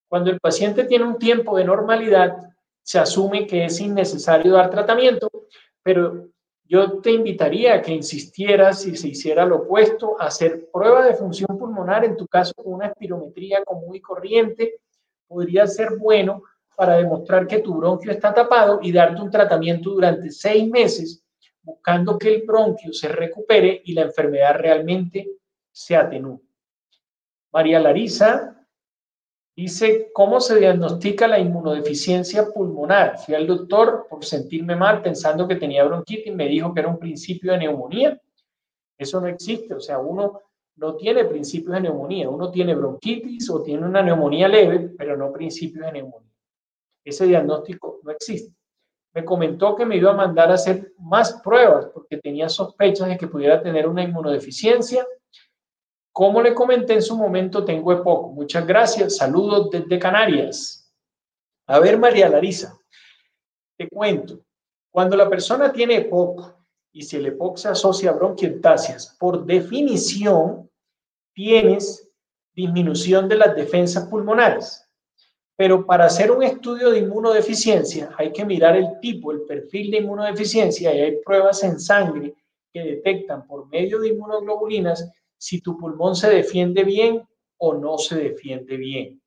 cuando 0.07 0.31
el 0.31 0.39
paciente 0.39 0.85
tiene 0.85 1.05
un 1.05 1.19
tiempo 1.19 1.55
de 1.55 1.65
normalidad, 1.65 2.49
se 2.81 2.97
asume 2.97 3.45
que 3.45 3.65
es 3.65 3.79
innecesario 3.79 4.53
dar 4.53 4.69
tratamiento, 4.69 5.29
pero 5.83 6.29
yo 6.69 6.99
te 6.99 7.09
invitaría 7.09 7.73
a 7.73 7.81
que 7.81 7.91
insistieras 7.91 8.83
si 8.83 8.95
se 8.95 9.07
hiciera 9.07 9.43
lo 9.43 9.63
opuesto, 9.63 10.21
a 10.21 10.27
hacer 10.27 10.69
prueba 10.71 11.03
de 11.03 11.15
función 11.15 11.57
pulmonar, 11.57 12.05
en 12.05 12.15
tu 12.15 12.27
caso 12.27 12.53
una 12.63 12.85
espirometría 12.85 13.65
común 13.65 13.95
y 13.95 14.01
corriente, 14.01 14.75
podría 15.27 15.65
ser 15.65 15.97
bueno 15.97 16.43
para 16.77 16.97
demostrar 16.97 17.47
que 17.47 17.59
tu 17.59 17.73
bronquio 17.73 18.11
está 18.11 18.35
tapado 18.35 18.79
y 18.83 18.91
darte 18.91 19.19
un 19.19 19.31
tratamiento 19.31 19.89
durante 19.89 20.29
seis 20.29 20.69
meses, 20.69 21.23
buscando 21.63 22.19
que 22.19 22.35
el 22.35 22.43
bronquio 22.43 22.93
se 22.93 23.07
recupere 23.07 23.81
y 23.85 23.93
la 23.93 24.03
enfermedad 24.03 24.53
realmente 24.59 25.27
se 25.71 25.95
atenúe. 25.95 26.39
María 27.51 27.79
Larisa 27.79 28.58
Dice, 29.59 30.09
¿cómo 30.13 30.39
se 30.39 30.57
diagnostica 30.57 31.27
la 31.27 31.37
inmunodeficiencia 31.37 32.47
pulmonar? 32.47 33.19
Fui 33.19 33.35
al 33.35 33.45
doctor 33.45 34.07
por 34.09 34.23
sentirme 34.23 34.73
mal 34.73 35.01
pensando 35.01 35.45
que 35.49 35.57
tenía 35.57 35.83
bronquitis 35.83 36.33
me 36.33 36.47
dijo 36.47 36.73
que 36.73 36.79
era 36.79 36.87
un 36.87 36.97
principio 36.97 37.51
de 37.51 37.57
neumonía. 37.57 38.17
Eso 38.97 39.19
no 39.19 39.27
existe, 39.27 39.73
o 39.73 39.81
sea, 39.81 39.99
uno 39.99 40.39
no 40.77 40.95
tiene 40.95 41.25
principios 41.25 41.73
de 41.73 41.81
neumonía, 41.81 42.29
uno 42.29 42.49
tiene 42.49 42.73
bronquitis 42.73 43.49
o 43.49 43.61
tiene 43.61 43.85
una 43.85 44.01
neumonía 44.01 44.47
leve, 44.47 44.93
pero 44.97 45.17
no 45.17 45.29
principios 45.33 45.87
de 45.87 45.91
neumonía. 45.91 46.31
Ese 47.03 47.25
diagnóstico 47.25 47.99
no 48.03 48.11
existe. 48.11 48.55
Me 49.13 49.25
comentó 49.25 49.75
que 49.75 49.85
me 49.85 49.97
iba 49.97 50.11
a 50.11 50.15
mandar 50.15 50.51
a 50.51 50.53
hacer 50.53 50.93
más 50.99 51.33
pruebas 51.43 51.87
porque 51.93 52.15
tenía 52.15 52.47
sospechas 52.47 53.09
de 53.09 53.17
que 53.17 53.27
pudiera 53.27 53.61
tener 53.61 53.89
una 53.89 54.03
inmunodeficiencia 54.03 55.05
como 56.11 56.41
le 56.41 56.53
comenté 56.53 56.93
en 56.93 57.01
su 57.01 57.15
momento, 57.17 57.63
tengo 57.63 57.93
EPOC. 57.93 58.33
Muchas 58.33 58.65
gracias. 58.65 59.17
Saludos 59.17 59.69
desde 59.69 59.99
Canarias. 59.99 60.91
A 61.67 61.79
ver, 61.79 61.97
María 61.97 62.29
Larisa, 62.29 62.77
te 63.77 63.87
cuento. 63.87 64.39
Cuando 64.91 65.15
la 65.15 65.29
persona 65.29 65.71
tiene 65.71 65.97
EPOC 65.97 66.55
y 66.91 67.03
si 67.03 67.17
el 67.17 67.27
EPOC 67.27 67.57
se 67.57 67.67
asocia 67.69 68.09
a 68.09 68.13
bronquiectasias, 68.13 69.15
por 69.19 69.45
definición 69.45 70.69
tienes 71.33 72.09
disminución 72.53 73.29
de 73.29 73.35
las 73.35 73.55
defensas 73.55 74.07
pulmonares. 74.07 74.85
Pero 75.55 75.85
para 75.85 76.05
hacer 76.05 76.31
un 76.31 76.41
estudio 76.41 76.89
de 76.89 76.99
inmunodeficiencia 76.99 78.09
hay 78.17 78.31
que 78.31 78.45
mirar 78.45 78.75
el 78.75 78.99
tipo, 78.99 79.31
el 79.31 79.41
perfil 79.41 79.91
de 79.91 79.97
inmunodeficiencia 79.97 80.93
y 80.93 81.01
hay 81.01 81.21
pruebas 81.23 81.63
en 81.63 81.79
sangre 81.79 82.33
que 82.73 82.83
detectan 82.83 83.45
por 83.45 83.67
medio 83.67 83.99
de 83.99 84.09
inmunoglobulinas 84.09 85.11
si 85.39 85.61
tu 85.61 85.77
pulmón 85.77 86.15
se 86.15 86.29
defiende 86.29 86.83
bien 86.83 87.27
o 87.57 87.73
no 87.73 87.97
se 87.97 88.15
defiende 88.15 88.77
bien. 88.77 89.21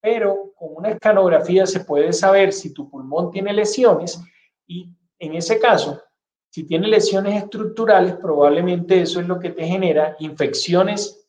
Pero 0.00 0.52
con 0.54 0.76
una 0.76 0.90
escanografía 0.90 1.66
se 1.66 1.80
puede 1.80 2.12
saber 2.12 2.52
si 2.52 2.74
tu 2.74 2.90
pulmón 2.90 3.30
tiene 3.30 3.52
lesiones 3.52 4.20
y 4.66 4.90
en 5.18 5.34
ese 5.34 5.58
caso, 5.58 6.02
si 6.50 6.64
tiene 6.64 6.88
lesiones 6.88 7.42
estructurales, 7.42 8.16
probablemente 8.16 9.00
eso 9.00 9.20
es 9.20 9.26
lo 9.26 9.38
que 9.38 9.50
te 9.50 9.66
genera 9.66 10.16
infecciones 10.18 11.28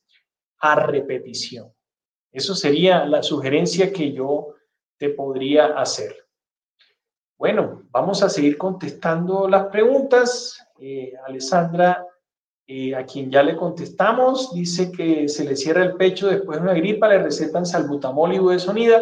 a 0.59 0.75
repetición. 0.75 1.73
Eso 2.31 2.53
sería 2.55 3.05
la 3.05 3.23
sugerencia 3.23 3.91
que 3.91 4.11
yo 4.11 4.55
te 4.97 5.09
podría 5.09 5.67
hacer. 5.79 6.15
Bueno, 7.37 7.83
vamos 7.89 8.21
a 8.21 8.29
seguir 8.29 8.57
contestando 8.57 9.47
las 9.47 9.67
preguntas. 9.67 10.67
Eh, 10.79 11.13
Alessandra 11.25 12.05
eh, 12.71 12.93
a 12.93 13.03
quien 13.03 13.31
ya 13.31 13.41
le 13.41 13.57
contestamos, 13.57 14.53
dice 14.53 14.91
que 14.91 15.27
se 15.27 15.43
le 15.43 15.55
cierra 15.55 15.81
el 15.81 15.95
pecho 15.95 16.27
después 16.27 16.59
de 16.59 16.65
una 16.65 16.75
gripa, 16.75 17.07
le 17.07 17.17
recetan 17.17 17.65
salbutamol 17.65 18.31
y 18.31 18.37
budesonida, 18.37 19.01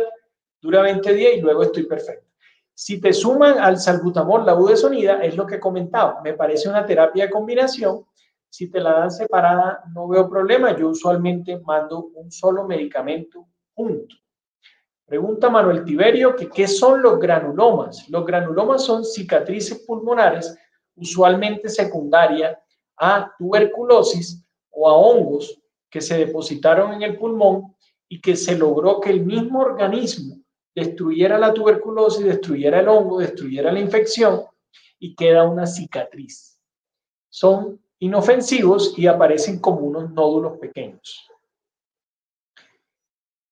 dura 0.61 0.81
20 0.83 1.13
días 1.13 1.33
y 1.35 1.41
luego 1.41 1.63
estoy 1.63 1.83
perfecto. 1.83 2.31
Si 2.73 3.01
te 3.01 3.11
suman 3.11 3.59
al 3.59 3.77
salbutamol 3.77 4.45
la 4.45 4.53
budesonida, 4.53 5.21
es 5.21 5.35
lo 5.35 5.45
que 5.45 5.59
comentaba, 5.59 6.21
me 6.21 6.33
parece 6.33 6.69
una 6.69 6.85
terapia 6.85 7.25
de 7.25 7.29
combinación. 7.29 8.05
Si 8.47 8.71
te 8.71 8.79
la 8.79 8.99
dan 8.99 9.11
separada, 9.11 9.83
no 9.93 10.07
veo 10.07 10.29
problema. 10.29 10.73
Yo 10.73 10.87
usualmente 10.87 11.59
mando 11.59 12.05
un 12.13 12.31
solo 12.31 12.63
medicamento 12.63 13.49
junto. 13.73 14.15
Pregunta 15.05 15.49
Manuel 15.49 15.83
Tiberio 15.83 16.37
que 16.37 16.47
qué 16.47 16.69
son 16.69 17.01
los 17.01 17.19
granulomas. 17.19 18.07
Los 18.07 18.25
granulomas 18.25 18.85
son 18.85 19.03
cicatrices 19.03 19.79
pulmonares, 19.79 20.57
usualmente 20.95 21.67
secundarias 21.67 22.57
a 22.97 23.33
tuberculosis 23.37 24.43
o 24.71 24.89
a 24.89 24.95
hongos 24.95 25.59
que 25.89 26.01
se 26.01 26.17
depositaron 26.17 26.93
en 26.93 27.03
el 27.03 27.17
pulmón 27.17 27.75
y 28.09 28.21
que 28.21 28.35
se 28.35 28.57
logró 28.57 28.99
que 28.99 29.09
el 29.09 29.25
mismo 29.25 29.59
organismo 29.59 30.37
destruyera 30.75 31.37
la 31.37 31.53
tuberculosis, 31.53 32.25
destruyera 32.25 32.79
el 32.79 32.87
hongo, 32.87 33.19
destruyera 33.19 33.71
la 33.71 33.79
infección 33.79 34.43
y 34.99 35.15
queda 35.15 35.43
una 35.43 35.65
cicatriz. 35.65 36.61
Son 37.29 37.81
inofensivos 37.99 38.93
y 38.97 39.07
aparecen 39.07 39.59
como 39.59 39.79
unos 39.79 40.11
nódulos 40.11 40.57
pequeños. 40.59 41.27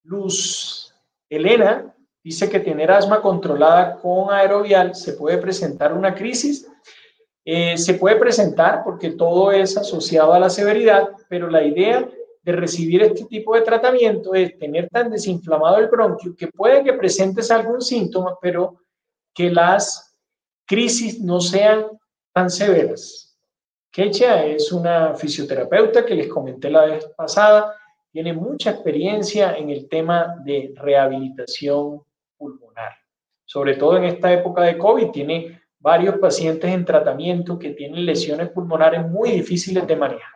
Luz 0.04 0.94
Elena 1.28 1.92
dice 2.22 2.48
que 2.48 2.60
tener 2.60 2.90
asma 2.90 3.20
controlada 3.20 4.00
con 4.00 4.32
aerovial 4.32 4.94
se 4.94 5.14
puede 5.14 5.38
presentar 5.38 5.92
una 5.92 6.14
crisis 6.14 6.68
eh, 7.48 7.78
se 7.78 7.94
puede 7.94 8.16
presentar 8.16 8.82
porque 8.82 9.12
todo 9.12 9.52
es 9.52 9.76
asociado 9.76 10.32
a 10.32 10.40
la 10.40 10.50
severidad, 10.50 11.10
pero 11.28 11.48
la 11.48 11.62
idea 11.62 12.04
de 12.42 12.52
recibir 12.52 13.04
este 13.04 13.24
tipo 13.26 13.54
de 13.54 13.62
tratamiento 13.62 14.34
es 14.34 14.58
tener 14.58 14.88
tan 14.88 15.12
desinflamado 15.12 15.78
el 15.78 15.86
bronquio 15.86 16.34
que 16.34 16.48
puede 16.48 16.82
que 16.82 16.94
presentes 16.94 17.52
algún 17.52 17.80
síntoma, 17.80 18.36
pero 18.42 18.82
que 19.32 19.48
las 19.48 20.18
crisis 20.66 21.20
no 21.20 21.40
sean 21.40 21.86
tan 22.32 22.50
severas. 22.50 23.38
Kecha 23.92 24.44
es 24.44 24.72
una 24.72 25.14
fisioterapeuta 25.14 26.04
que 26.04 26.16
les 26.16 26.26
comenté 26.26 26.68
la 26.68 26.86
vez 26.86 27.06
pasada, 27.16 27.76
tiene 28.10 28.32
mucha 28.32 28.70
experiencia 28.72 29.56
en 29.56 29.70
el 29.70 29.88
tema 29.88 30.34
de 30.44 30.74
rehabilitación 30.74 32.02
pulmonar, 32.36 32.92
sobre 33.44 33.76
todo 33.76 33.98
en 33.98 34.04
esta 34.04 34.32
época 34.32 34.62
de 34.62 34.76
COVID, 34.76 35.10
tiene 35.12 35.60
varios 35.86 36.18
pacientes 36.18 36.68
en 36.68 36.84
tratamiento 36.84 37.56
que 37.60 37.70
tienen 37.70 38.04
lesiones 38.04 38.48
pulmonares 38.48 39.06
muy 39.08 39.30
difíciles 39.30 39.86
de 39.86 39.94
manejar. 39.94 40.32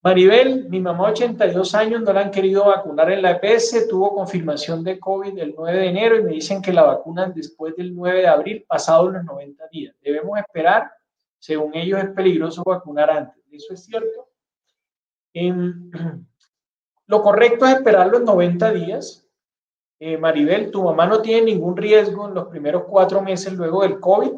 Maribel, 0.00 0.68
mi 0.68 0.78
mamá 0.78 1.08
82 1.08 1.74
años, 1.74 2.02
no 2.02 2.12
la 2.12 2.20
han 2.20 2.30
querido 2.30 2.66
vacunar 2.66 3.10
en 3.10 3.20
la 3.20 3.32
EPS, 3.32 3.88
tuvo 3.88 4.14
confirmación 4.14 4.84
de 4.84 5.00
COVID 5.00 5.36
el 5.40 5.54
9 5.56 5.76
de 5.76 5.86
enero 5.88 6.16
y 6.16 6.22
me 6.22 6.30
dicen 6.34 6.62
que 6.62 6.72
la 6.72 6.84
vacunan 6.84 7.34
después 7.34 7.74
del 7.74 7.96
9 7.96 8.20
de 8.20 8.28
abril, 8.28 8.64
pasado 8.68 9.10
los 9.10 9.24
90 9.24 9.66
días. 9.72 9.96
Debemos 10.00 10.38
esperar, 10.38 10.92
según 11.40 11.74
ellos 11.74 11.98
es 11.98 12.10
peligroso 12.10 12.62
vacunar 12.64 13.10
antes. 13.10 13.42
¿Eso 13.50 13.74
es 13.74 13.84
cierto? 13.84 14.28
lo 17.06 17.22
correcto 17.22 17.66
es 17.66 17.74
esperar 17.74 18.06
los 18.06 18.22
90 18.22 18.70
días 18.70 19.27
eh, 20.00 20.16
Maribel, 20.16 20.70
tu 20.70 20.82
mamá 20.82 21.06
no 21.06 21.20
tiene 21.20 21.46
ningún 21.46 21.76
riesgo 21.76 22.28
en 22.28 22.34
los 22.34 22.46
primeros 22.46 22.84
cuatro 22.84 23.20
meses 23.20 23.52
luego 23.52 23.82
del 23.82 23.98
COVID. 23.98 24.32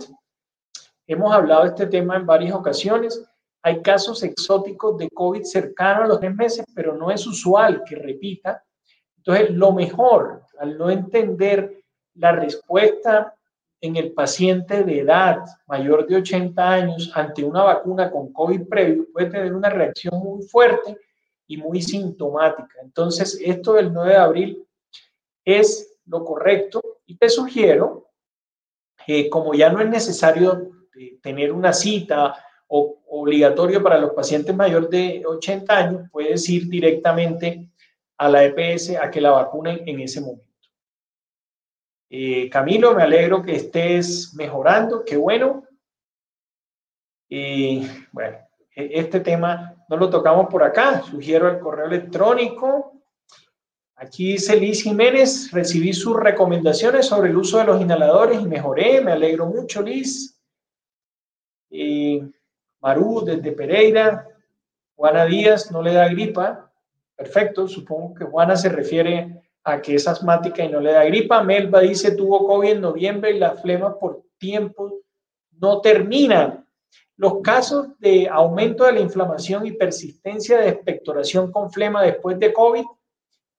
Hemos 1.06 1.32
hablado 1.32 1.62
de 1.62 1.68
este 1.68 1.86
tema 1.86 2.16
en 2.16 2.24
varias 2.24 2.54
ocasiones. 2.54 3.22
Hay 3.62 3.82
casos 3.82 4.22
exóticos 4.22 4.96
de 4.96 5.10
COVID 5.10 5.42
cercanos 5.42 6.04
a 6.04 6.08
los 6.08 6.20
tres 6.20 6.34
meses, 6.34 6.64
pero 6.74 6.96
no 6.96 7.10
es 7.10 7.26
usual 7.26 7.82
que 7.84 7.96
repita. 7.96 8.64
Entonces, 9.18 9.50
lo 9.50 9.72
mejor, 9.72 10.44
al 10.58 10.78
no 10.78 10.88
entender 10.88 11.82
la 12.14 12.32
respuesta 12.32 13.34
en 13.82 13.96
el 13.96 14.12
paciente 14.12 14.82
de 14.82 15.00
edad 15.00 15.44
mayor 15.66 16.06
de 16.06 16.16
80 16.16 16.70
años 16.70 17.12
ante 17.14 17.44
una 17.44 17.64
vacuna 17.64 18.10
con 18.10 18.32
COVID 18.32 18.66
previo, 18.66 19.06
puede 19.12 19.30
tener 19.30 19.54
una 19.54 19.68
reacción 19.68 20.18
muy 20.18 20.42
fuerte 20.42 20.96
y 21.46 21.58
muy 21.58 21.82
sintomática. 21.82 22.76
Entonces, 22.82 23.38
esto 23.44 23.74
del 23.74 23.92
9 23.92 24.10
de 24.10 24.16
abril 24.16 24.66
es 25.44 25.98
lo 26.06 26.24
correcto 26.24 27.00
y 27.06 27.16
te 27.16 27.28
sugiero, 27.28 28.10
que 29.06 29.28
como 29.30 29.54
ya 29.54 29.70
no 29.70 29.80
es 29.80 29.88
necesario 29.88 30.70
eh, 30.98 31.18
tener 31.22 31.52
una 31.52 31.72
cita 31.72 32.34
o 32.68 33.02
obligatorio 33.08 33.82
para 33.82 33.98
los 33.98 34.12
pacientes 34.12 34.54
mayores 34.54 34.90
de 34.90 35.22
80 35.26 35.76
años, 35.76 36.08
puedes 36.12 36.48
ir 36.48 36.68
directamente 36.68 37.70
a 38.18 38.28
la 38.28 38.44
EPS 38.44 38.96
a 38.96 39.10
que 39.10 39.20
la 39.20 39.30
vacunen 39.30 39.82
en 39.86 40.00
ese 40.00 40.20
momento. 40.20 40.46
Eh, 42.10 42.50
Camilo, 42.50 42.94
me 42.94 43.04
alegro 43.04 43.42
que 43.42 43.54
estés 43.54 44.34
mejorando, 44.34 45.04
qué 45.04 45.16
bueno. 45.16 45.64
Y 47.28 47.86
bueno, 48.12 48.38
e-, 48.74 48.90
este 48.94 49.20
tema 49.20 49.76
no 49.88 49.96
lo 49.96 50.10
tocamos 50.10 50.48
por 50.48 50.62
acá, 50.62 51.02
sugiero 51.02 51.48
el 51.48 51.60
correo 51.60 51.86
electrónico. 51.86 52.99
Aquí 54.02 54.32
dice 54.32 54.56
Liz 54.56 54.82
Jiménez, 54.82 55.50
recibí 55.52 55.92
sus 55.92 56.16
recomendaciones 56.16 57.04
sobre 57.04 57.28
el 57.28 57.36
uso 57.36 57.58
de 57.58 57.64
los 57.64 57.82
inhaladores 57.82 58.40
y 58.40 58.46
mejoré, 58.46 59.02
me 59.02 59.12
alegro 59.12 59.44
mucho 59.44 59.82
Liz. 59.82 60.40
Y 61.68 62.22
Maru 62.80 63.22
desde 63.26 63.52
Pereira, 63.52 64.26
Juana 64.96 65.26
Díaz 65.26 65.70
no 65.70 65.82
le 65.82 65.92
da 65.92 66.08
gripa, 66.08 66.72
perfecto, 67.14 67.68
supongo 67.68 68.14
que 68.14 68.24
Juana 68.24 68.56
se 68.56 68.70
refiere 68.70 69.42
a 69.64 69.82
que 69.82 69.96
es 69.96 70.08
asmática 70.08 70.64
y 70.64 70.70
no 70.70 70.80
le 70.80 70.92
da 70.92 71.04
gripa. 71.04 71.42
Melba 71.42 71.80
dice 71.80 72.12
tuvo 72.12 72.46
COVID 72.46 72.70
en 72.70 72.80
noviembre 72.80 73.32
y 73.32 73.38
las 73.38 73.60
flemas 73.60 73.96
por 74.00 74.22
tiempo 74.38 75.00
no 75.58 75.82
terminan. 75.82 76.66
Los 77.16 77.42
casos 77.42 77.88
de 77.98 78.30
aumento 78.30 78.84
de 78.84 78.92
la 78.92 79.00
inflamación 79.00 79.66
y 79.66 79.72
persistencia 79.72 80.58
de 80.58 80.70
expectoración 80.70 81.52
con 81.52 81.70
flema 81.70 82.02
después 82.02 82.38
de 82.38 82.50
COVID 82.50 82.84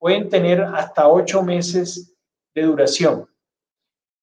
pueden 0.02 0.28
tener 0.28 0.60
hasta 0.60 1.06
ocho 1.06 1.44
meses 1.44 2.12
de 2.52 2.62
duración. 2.62 3.24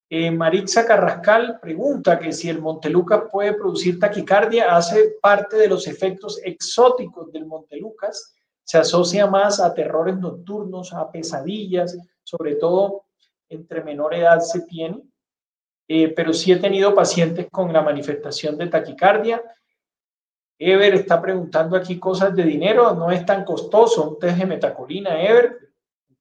Eh, 0.09 0.29
Marixa 0.29 0.85
Carrascal 0.85 1.57
pregunta 1.61 2.19
que 2.19 2.33
si 2.33 2.49
el 2.49 2.59
Montelucas 2.59 3.23
puede 3.31 3.53
producir 3.53 3.97
taquicardia, 3.97 4.75
hace 4.75 5.15
parte 5.21 5.55
de 5.55 5.69
los 5.69 5.87
efectos 5.87 6.41
exóticos 6.43 7.31
del 7.31 7.45
Montelucas, 7.45 8.35
se 8.61 8.77
asocia 8.77 9.25
más 9.27 9.61
a 9.61 9.73
terrores 9.73 10.17
nocturnos, 10.17 10.91
a 10.91 11.09
pesadillas, 11.09 11.97
sobre 12.23 12.55
todo 12.55 13.05
entre 13.47 13.81
menor 13.81 14.13
edad 14.13 14.41
se 14.41 14.63
tiene. 14.63 15.01
Eh, 15.87 16.09
pero 16.09 16.33
sí 16.33 16.51
he 16.51 16.57
tenido 16.57 16.93
pacientes 16.93 17.47
con 17.49 17.71
la 17.71 17.81
manifestación 17.81 18.57
de 18.57 18.67
taquicardia. 18.67 19.41
Ever 20.57 20.93
está 20.95 21.21
preguntando 21.21 21.77
aquí 21.77 21.97
cosas 21.97 22.35
de 22.35 22.43
dinero, 22.43 22.93
no 22.95 23.09
es 23.11 23.25
tan 23.25 23.45
costoso 23.45 24.09
un 24.09 24.19
test 24.19 24.39
de 24.39 24.45
metacolina, 24.45 25.23
Ever. 25.23 25.68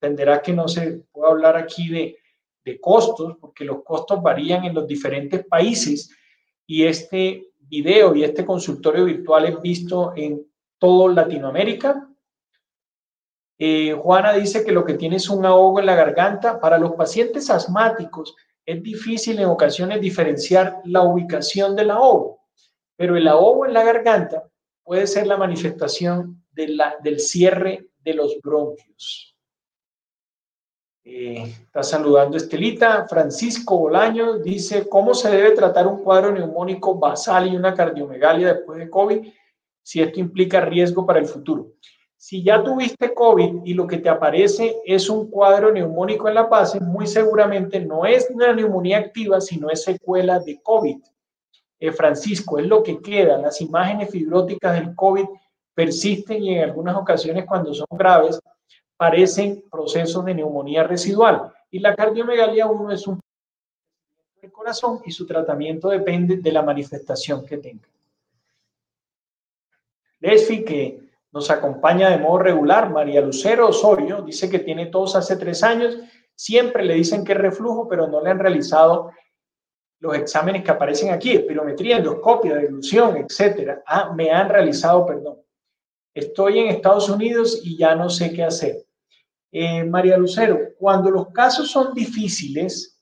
Entenderá 0.01 0.41
que 0.41 0.53
no 0.53 0.67
se 0.67 1.03
puede 1.11 1.31
hablar 1.31 1.57
aquí 1.57 1.89
de, 1.89 2.17
de 2.63 2.79
costos, 2.79 3.37
porque 3.39 3.65
los 3.65 3.83
costos 3.83 4.21
varían 4.21 4.65
en 4.65 4.73
los 4.73 4.87
diferentes 4.87 5.45
países 5.45 6.15
y 6.65 6.85
este 6.85 7.47
video 7.57 8.15
y 8.15 8.23
este 8.23 8.45
consultorio 8.45 9.05
virtual 9.05 9.45
es 9.45 9.61
visto 9.61 10.13
en 10.15 10.45
todo 10.77 11.07
Latinoamérica. 11.07 12.07
Eh, 13.57 13.93
Juana 13.93 14.33
dice 14.33 14.63
que 14.63 14.71
lo 14.71 14.85
que 14.85 14.93
tiene 14.93 15.17
es 15.17 15.29
un 15.29 15.45
ahogo 15.45 15.79
en 15.79 15.85
la 15.85 15.95
garganta. 15.95 16.59
Para 16.59 16.77
los 16.77 16.93
pacientes 16.93 17.49
asmáticos, 17.49 18.35
es 18.65 18.81
difícil 18.81 19.39
en 19.39 19.45
ocasiones 19.45 19.99
diferenciar 19.99 20.81
la 20.85 21.01
ubicación 21.01 21.75
del 21.75 21.91
ahogo, 21.91 22.41
pero 22.95 23.17
el 23.17 23.27
ahogo 23.27 23.65
en 23.65 23.73
la 23.73 23.83
garganta 23.83 24.47
puede 24.83 25.07
ser 25.07 25.27
la 25.27 25.37
manifestación 25.37 26.45
de 26.51 26.69
la, 26.69 26.95
del 27.03 27.19
cierre 27.19 27.89
de 27.99 28.13
los 28.13 28.39
bronquios. 28.41 29.35
Eh, 31.11 31.55
está 31.65 31.81
saludando 31.81 32.37
Estelita. 32.37 33.07
Francisco 33.07 33.79
Bolaño 33.79 34.37
dice, 34.37 34.87
¿cómo 34.87 35.15
se 35.15 35.31
debe 35.31 35.51
tratar 35.51 35.87
un 35.87 36.03
cuadro 36.03 36.31
neumónico 36.31 36.99
basal 36.99 37.51
y 37.51 37.55
una 37.55 37.73
cardiomegalia 37.73 38.53
después 38.53 38.77
de 38.77 38.91
COVID 38.91 39.27
si 39.81 40.03
esto 40.03 40.19
implica 40.19 40.61
riesgo 40.61 41.07
para 41.07 41.17
el 41.17 41.25
futuro? 41.25 41.71
Si 42.15 42.43
ya 42.43 42.63
tuviste 42.63 43.11
COVID 43.11 43.61
y 43.65 43.73
lo 43.73 43.87
que 43.87 43.97
te 43.97 44.07
aparece 44.07 44.77
es 44.85 45.09
un 45.09 45.31
cuadro 45.31 45.71
neumónico 45.71 46.27
en 46.27 46.35
la 46.35 46.43
base, 46.43 46.79
muy 46.79 47.07
seguramente 47.07 47.79
no 47.79 48.05
es 48.05 48.29
una 48.29 48.53
neumonía 48.53 48.99
activa, 48.99 49.41
sino 49.41 49.71
es 49.71 49.83
secuela 49.83 50.39
de 50.39 50.61
COVID. 50.61 50.97
Eh, 51.79 51.91
Francisco, 51.91 52.59
es 52.59 52.67
lo 52.67 52.83
que 52.83 53.01
queda. 53.01 53.39
Las 53.39 53.61
imágenes 53.61 54.11
fibróticas 54.11 54.75
del 54.75 54.93
COVID 54.93 55.25
persisten 55.73 56.43
y 56.43 56.55
en 56.55 56.65
algunas 56.65 56.95
ocasiones 56.95 57.45
cuando 57.47 57.73
son 57.73 57.87
graves 57.89 58.39
parecen 58.99 59.63
procesos 59.71 60.25
de 60.25 60.35
neumonía 60.35 60.83
residual. 60.83 61.53
Y 61.71 61.79
la 61.79 61.95
cardiomegalia 61.95 62.67
1 62.67 62.91
es 62.91 63.07
un 63.07 63.21
del 64.41 64.51
corazón 64.51 64.99
y 65.05 65.11
su 65.11 65.25
tratamiento 65.25 65.87
depende 65.87 66.35
de 66.35 66.51
la 66.51 66.61
manifestación 66.61 67.45
que 67.45 67.57
tenga. 67.59 67.87
Lesfi, 70.19 70.65
que 70.65 70.99
nos 71.31 71.49
acompaña 71.49 72.09
de 72.09 72.17
modo 72.17 72.39
regular 72.39 72.89
María 72.89 73.21
Lucero 73.21 73.69
Osorio, 73.69 74.21
dice 74.21 74.49
que 74.49 74.59
tiene 74.59 74.87
tos 74.87 75.15
hace 75.15 75.37
tres 75.37 75.63
años, 75.63 75.97
siempre 76.35 76.83
le 76.83 76.95
dicen 76.95 77.23
que 77.23 77.31
es 77.31 77.37
reflujo, 77.37 77.87
pero 77.87 78.05
no 78.07 78.21
le 78.21 78.31
han 78.31 78.39
realizado 78.39 79.11
los 79.99 80.13
exámenes 80.15 80.61
que 80.61 80.71
aparecen 80.71 81.13
aquí, 81.13 81.31
espirometría, 81.31 81.97
endoscopia, 81.97 82.55
deglución, 82.55 83.15
etcétera. 83.15 83.81
Ah, 83.85 84.11
me 84.13 84.29
han 84.29 84.49
realizado, 84.49 85.05
perdón. 85.05 85.37
Estoy 86.13 86.59
en 86.59 86.67
Estados 86.67 87.09
Unidos 87.09 87.61
y 87.63 87.77
ya 87.77 87.95
no 87.95 88.09
sé 88.09 88.33
qué 88.33 88.43
hacer. 88.43 88.88
Eh, 89.51 89.83
María 89.83 90.17
Lucero, 90.17 90.59
cuando 90.77 91.09
los 91.09 91.29
casos 91.29 91.71
son 91.71 91.93
difíciles, 91.93 92.99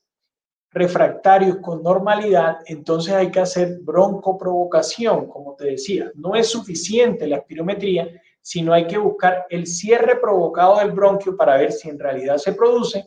refractarios 0.70 1.58
con 1.58 1.82
normalidad, 1.82 2.58
entonces 2.66 3.14
hay 3.14 3.30
que 3.30 3.40
hacer 3.40 3.78
broncoprovocación, 3.82 5.28
como 5.28 5.54
te 5.54 5.66
decía. 5.66 6.10
No 6.14 6.34
es 6.34 6.48
suficiente 6.48 7.26
la 7.26 7.36
espirometría, 7.36 8.08
sino 8.40 8.72
hay 8.72 8.86
que 8.86 8.98
buscar 8.98 9.46
el 9.50 9.66
cierre 9.66 10.16
provocado 10.16 10.78
del 10.78 10.92
bronquio 10.92 11.36
para 11.36 11.56
ver 11.56 11.72
si 11.72 11.88
en 11.88 11.98
realidad 11.98 12.38
se 12.38 12.52
produce. 12.52 13.04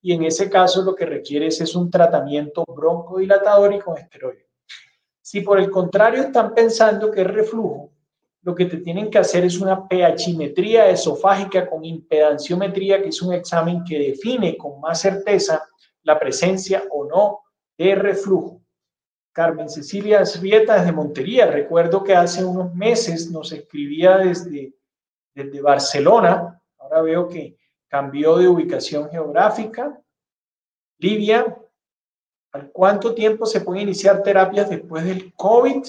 Y 0.00 0.12
en 0.12 0.24
ese 0.24 0.48
caso 0.48 0.82
lo 0.82 0.94
que 0.94 1.06
requieres 1.06 1.60
es 1.60 1.74
un 1.74 1.90
tratamiento 1.90 2.64
broncodilatador 2.64 3.74
y 3.74 3.80
con 3.80 3.98
esteroides. 3.98 4.46
Si 5.20 5.40
por 5.40 5.58
el 5.58 5.70
contrario 5.70 6.22
están 6.22 6.54
pensando 6.54 7.10
que 7.10 7.22
es 7.22 7.26
reflujo, 7.26 7.87
lo 8.48 8.54
que 8.54 8.64
te 8.64 8.78
tienen 8.78 9.10
que 9.10 9.18
hacer 9.18 9.44
es 9.44 9.60
una 9.60 9.86
pHimetría 9.86 10.88
esofágica 10.88 11.68
con 11.68 11.84
impedanciometría, 11.84 13.02
que 13.02 13.10
es 13.10 13.20
un 13.20 13.34
examen 13.34 13.84
que 13.84 13.98
define 13.98 14.56
con 14.56 14.80
más 14.80 15.02
certeza 15.02 15.68
la 16.02 16.18
presencia 16.18 16.84
o 16.90 17.04
no 17.04 17.40
de 17.76 17.94
reflujo. 17.94 18.62
Carmen 19.32 19.68
Cecilia 19.68 20.22
Rieta 20.40 20.78
desde 20.78 20.92
Montería. 20.92 21.44
Recuerdo 21.44 22.02
que 22.02 22.14
hace 22.14 22.42
unos 22.42 22.74
meses 22.74 23.30
nos 23.30 23.52
escribía 23.52 24.16
desde, 24.16 24.72
desde 25.34 25.60
Barcelona. 25.60 26.58
Ahora 26.78 27.02
veo 27.02 27.28
que 27.28 27.54
cambió 27.86 28.38
de 28.38 28.48
ubicación 28.48 29.10
geográfica. 29.10 30.00
Livia, 30.96 31.54
¿al 32.52 32.70
cuánto 32.72 33.14
tiempo 33.14 33.44
se 33.44 33.60
puede 33.60 33.82
iniciar 33.82 34.22
terapias 34.22 34.70
después 34.70 35.04
del 35.04 35.34
COVID? 35.34 35.84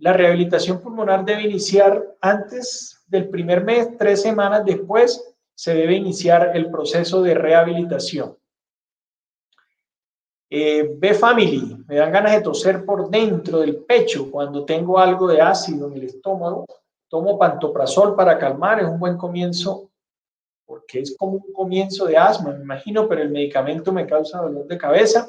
La 0.00 0.14
rehabilitación 0.14 0.80
pulmonar 0.80 1.26
debe 1.26 1.42
iniciar 1.42 2.16
antes 2.22 3.04
del 3.06 3.28
primer 3.28 3.62
mes, 3.62 3.98
tres 3.98 4.22
semanas 4.22 4.64
después 4.64 5.34
se 5.54 5.74
debe 5.74 5.94
iniciar 5.94 6.52
el 6.56 6.70
proceso 6.70 7.22
de 7.22 7.34
rehabilitación. 7.34 8.34
Eh, 10.48 10.96
B-Family, 10.96 11.84
me 11.86 11.96
dan 11.96 12.10
ganas 12.10 12.32
de 12.32 12.40
toser 12.40 12.84
por 12.84 13.10
dentro 13.10 13.60
del 13.60 13.84
pecho 13.84 14.30
cuando 14.30 14.64
tengo 14.64 14.98
algo 14.98 15.28
de 15.28 15.42
ácido 15.42 15.88
en 15.88 15.98
el 15.98 16.04
estómago. 16.04 16.64
Tomo 17.06 17.38
pantoprazol 17.38 18.16
para 18.16 18.38
calmar, 18.38 18.80
es 18.80 18.86
un 18.86 18.98
buen 18.98 19.18
comienzo 19.18 19.90
porque 20.64 21.00
es 21.00 21.14
como 21.18 21.32
un 21.32 21.52
comienzo 21.52 22.06
de 22.06 22.16
asma, 22.16 22.52
me 22.52 22.62
imagino, 22.62 23.06
pero 23.06 23.20
el 23.20 23.30
medicamento 23.30 23.92
me 23.92 24.06
causa 24.06 24.40
dolor 24.40 24.66
de 24.66 24.78
cabeza. 24.78 25.28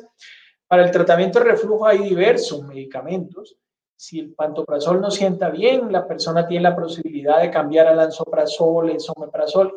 Para 0.65 0.85
el 0.85 0.91
tratamiento 0.91 1.39
de 1.39 1.45
reflujo 1.45 1.85
hay 1.85 1.97
diversos 1.97 2.63
medicamentos. 2.63 3.57
Si 4.01 4.17
el 4.17 4.33
pantoprazol 4.33 4.99
no 4.99 5.11
sienta 5.11 5.51
bien, 5.51 5.91
la 5.91 6.07
persona 6.07 6.47
tiene 6.47 6.63
la 6.63 6.75
posibilidad 6.75 7.39
de 7.39 7.51
cambiar 7.51 7.85
al 7.85 7.99
ansoprazol, 7.99 8.89
el 8.89 8.97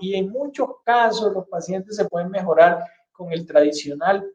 y 0.01 0.15
en 0.15 0.31
muchos 0.31 0.81
casos 0.83 1.31
los 1.35 1.47
pacientes 1.47 1.95
se 1.95 2.07
pueden 2.07 2.31
mejorar 2.31 2.87
con 3.13 3.31
el 3.33 3.45
tradicional 3.45 4.27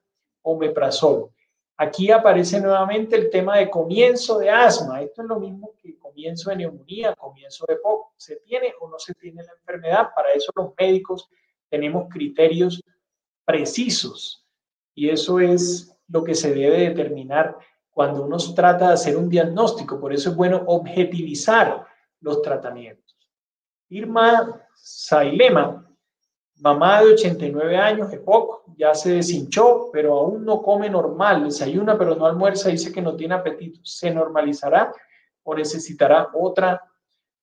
omeprazol. 0.44 1.32
Aquí 1.76 2.12
aparece 2.12 2.62
nuevamente 2.62 3.16
el 3.16 3.32
tema 3.32 3.58
de 3.58 3.68
comienzo 3.68 4.38
de 4.38 4.52
asma. 4.52 5.02
Esto 5.02 5.24
es 5.24 5.28
lo 5.28 5.40
mismo 5.40 5.72
que 5.82 5.98
comienzo 5.98 6.52
de 6.52 6.58
neumonía, 6.58 7.16
comienzo 7.16 7.66
de 7.68 7.78
poco. 7.78 8.14
¿Se 8.16 8.36
tiene 8.36 8.76
o 8.80 8.88
no 8.88 9.00
se 9.00 9.16
tiene 9.16 9.42
la 9.42 9.54
enfermedad? 9.54 10.10
Para 10.16 10.34
eso 10.34 10.52
los 10.56 10.70
médicos 10.80 11.28
tenemos 11.68 12.08
criterios 12.12 12.80
precisos 13.44 14.46
y 14.94 15.10
eso 15.10 15.40
es 15.40 15.98
lo 16.08 16.24
que 16.24 16.36
se 16.36 16.54
debe 16.54 16.78
determinar 16.90 17.58
cuando 17.92 18.24
uno 18.24 18.38
trata 18.56 18.88
de 18.88 18.94
hacer 18.94 19.18
un 19.18 19.30
diagnóstico. 19.30 20.00
Por 20.00 20.14
eso 20.14 20.30
es 20.30 20.36
bueno 20.36 20.64
objetivizar 20.68 21.86
los 22.22 22.42
tratamientos. 22.42 23.16
Irma 23.90 24.62
Sailema, 24.76 25.86
mamá 26.58 27.02
de 27.02 27.14
89 27.14 27.78
años, 27.78 28.12
es 28.14 28.20
poco, 28.20 28.64
ya 28.78 28.94
se 28.94 29.14
deshinchó, 29.14 29.90
pero 29.92 30.18
aún 30.20 30.46
no 30.46 30.62
come 30.62 30.90
normal, 30.90 31.44
desayuna 31.44 31.98
pero 31.98 32.16
no 32.16 32.26
almuerza, 32.26 32.70
dice 32.70 32.92
que 32.92 33.02
no 33.02 33.16
tiene 33.16 33.36
apetito. 33.36 33.80
¿Se 33.84 34.12
normalizará 34.12 34.94
o 35.44 35.56
necesitará 35.56 36.30
otra 36.34 36.84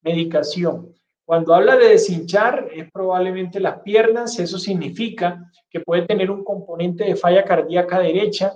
medicación? 0.02 0.94
Cuando 1.24 1.54
habla 1.54 1.76
de 1.76 1.88
deshinchar, 1.88 2.68
es 2.72 2.90
probablemente 2.92 3.59
las 3.59 3.80
piernas, 3.80 4.38
eso 4.38 4.59
significa 4.59 5.50
que 5.68 5.80
puede 5.80 6.02
tener 6.02 6.30
un 6.30 6.44
componente 6.44 7.04
de 7.04 7.16
falla 7.16 7.44
cardíaca 7.44 7.98
derecha 7.98 8.52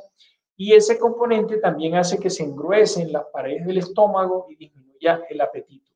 y 0.60 0.74
ese 0.74 0.98
componente 0.98 1.56
también 1.56 1.94
hace 1.94 2.18
que 2.18 2.28
se 2.28 2.42
engruesen 2.42 3.10
las 3.10 3.24
paredes 3.32 3.64
del 3.64 3.78
estómago 3.78 4.46
y 4.50 4.56
disminuya 4.56 5.22
el 5.30 5.40
apetito. 5.40 5.90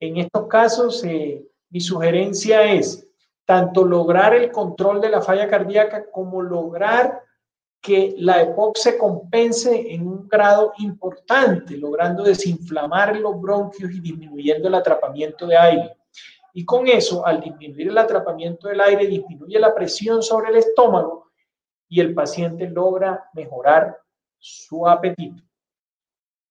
En 0.00 0.16
estos 0.16 0.48
casos, 0.48 1.04
eh, 1.04 1.46
mi 1.70 1.80
sugerencia 1.80 2.64
es 2.72 3.06
tanto 3.44 3.84
lograr 3.84 4.34
el 4.34 4.50
control 4.50 5.00
de 5.00 5.10
la 5.10 5.22
falla 5.22 5.48
cardíaca 5.48 6.10
como 6.10 6.42
lograr 6.42 7.22
que 7.80 8.16
la 8.18 8.42
EPOC 8.42 8.78
se 8.78 8.98
compense 8.98 9.94
en 9.94 10.08
un 10.08 10.26
grado 10.26 10.72
importante, 10.78 11.76
logrando 11.76 12.24
desinflamar 12.24 13.14
los 13.14 13.40
bronquios 13.40 13.92
y 13.92 14.00
disminuyendo 14.00 14.66
el 14.66 14.74
atrapamiento 14.74 15.46
de 15.46 15.56
aire. 15.56 15.96
Y 16.52 16.64
con 16.64 16.88
eso, 16.88 17.24
al 17.24 17.40
disminuir 17.40 17.90
el 17.90 17.98
atrapamiento 17.98 18.66
del 18.66 18.80
aire, 18.80 19.06
disminuye 19.06 19.56
la 19.60 19.72
presión 19.72 20.20
sobre 20.20 20.50
el 20.50 20.56
estómago 20.56 21.23
y 21.94 22.00
el 22.00 22.12
paciente 22.12 22.68
logra 22.68 23.30
mejorar 23.34 23.96
su 24.36 24.88
apetito. 24.88 25.44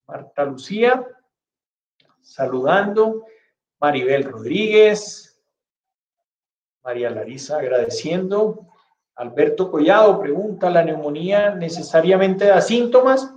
Marta 0.07 0.45
Lucía, 0.45 1.05
saludando. 2.21 3.25
Maribel 3.77 4.23
Rodríguez. 4.23 5.37
María 6.81 7.09
Larisa, 7.09 7.57
agradeciendo. 7.57 8.67
Alberto 9.15 9.69
Collado 9.69 10.21
pregunta, 10.21 10.69
¿la 10.69 10.81
neumonía 10.81 11.53
necesariamente 11.53 12.45
da 12.45 12.61
síntomas? 12.61 13.29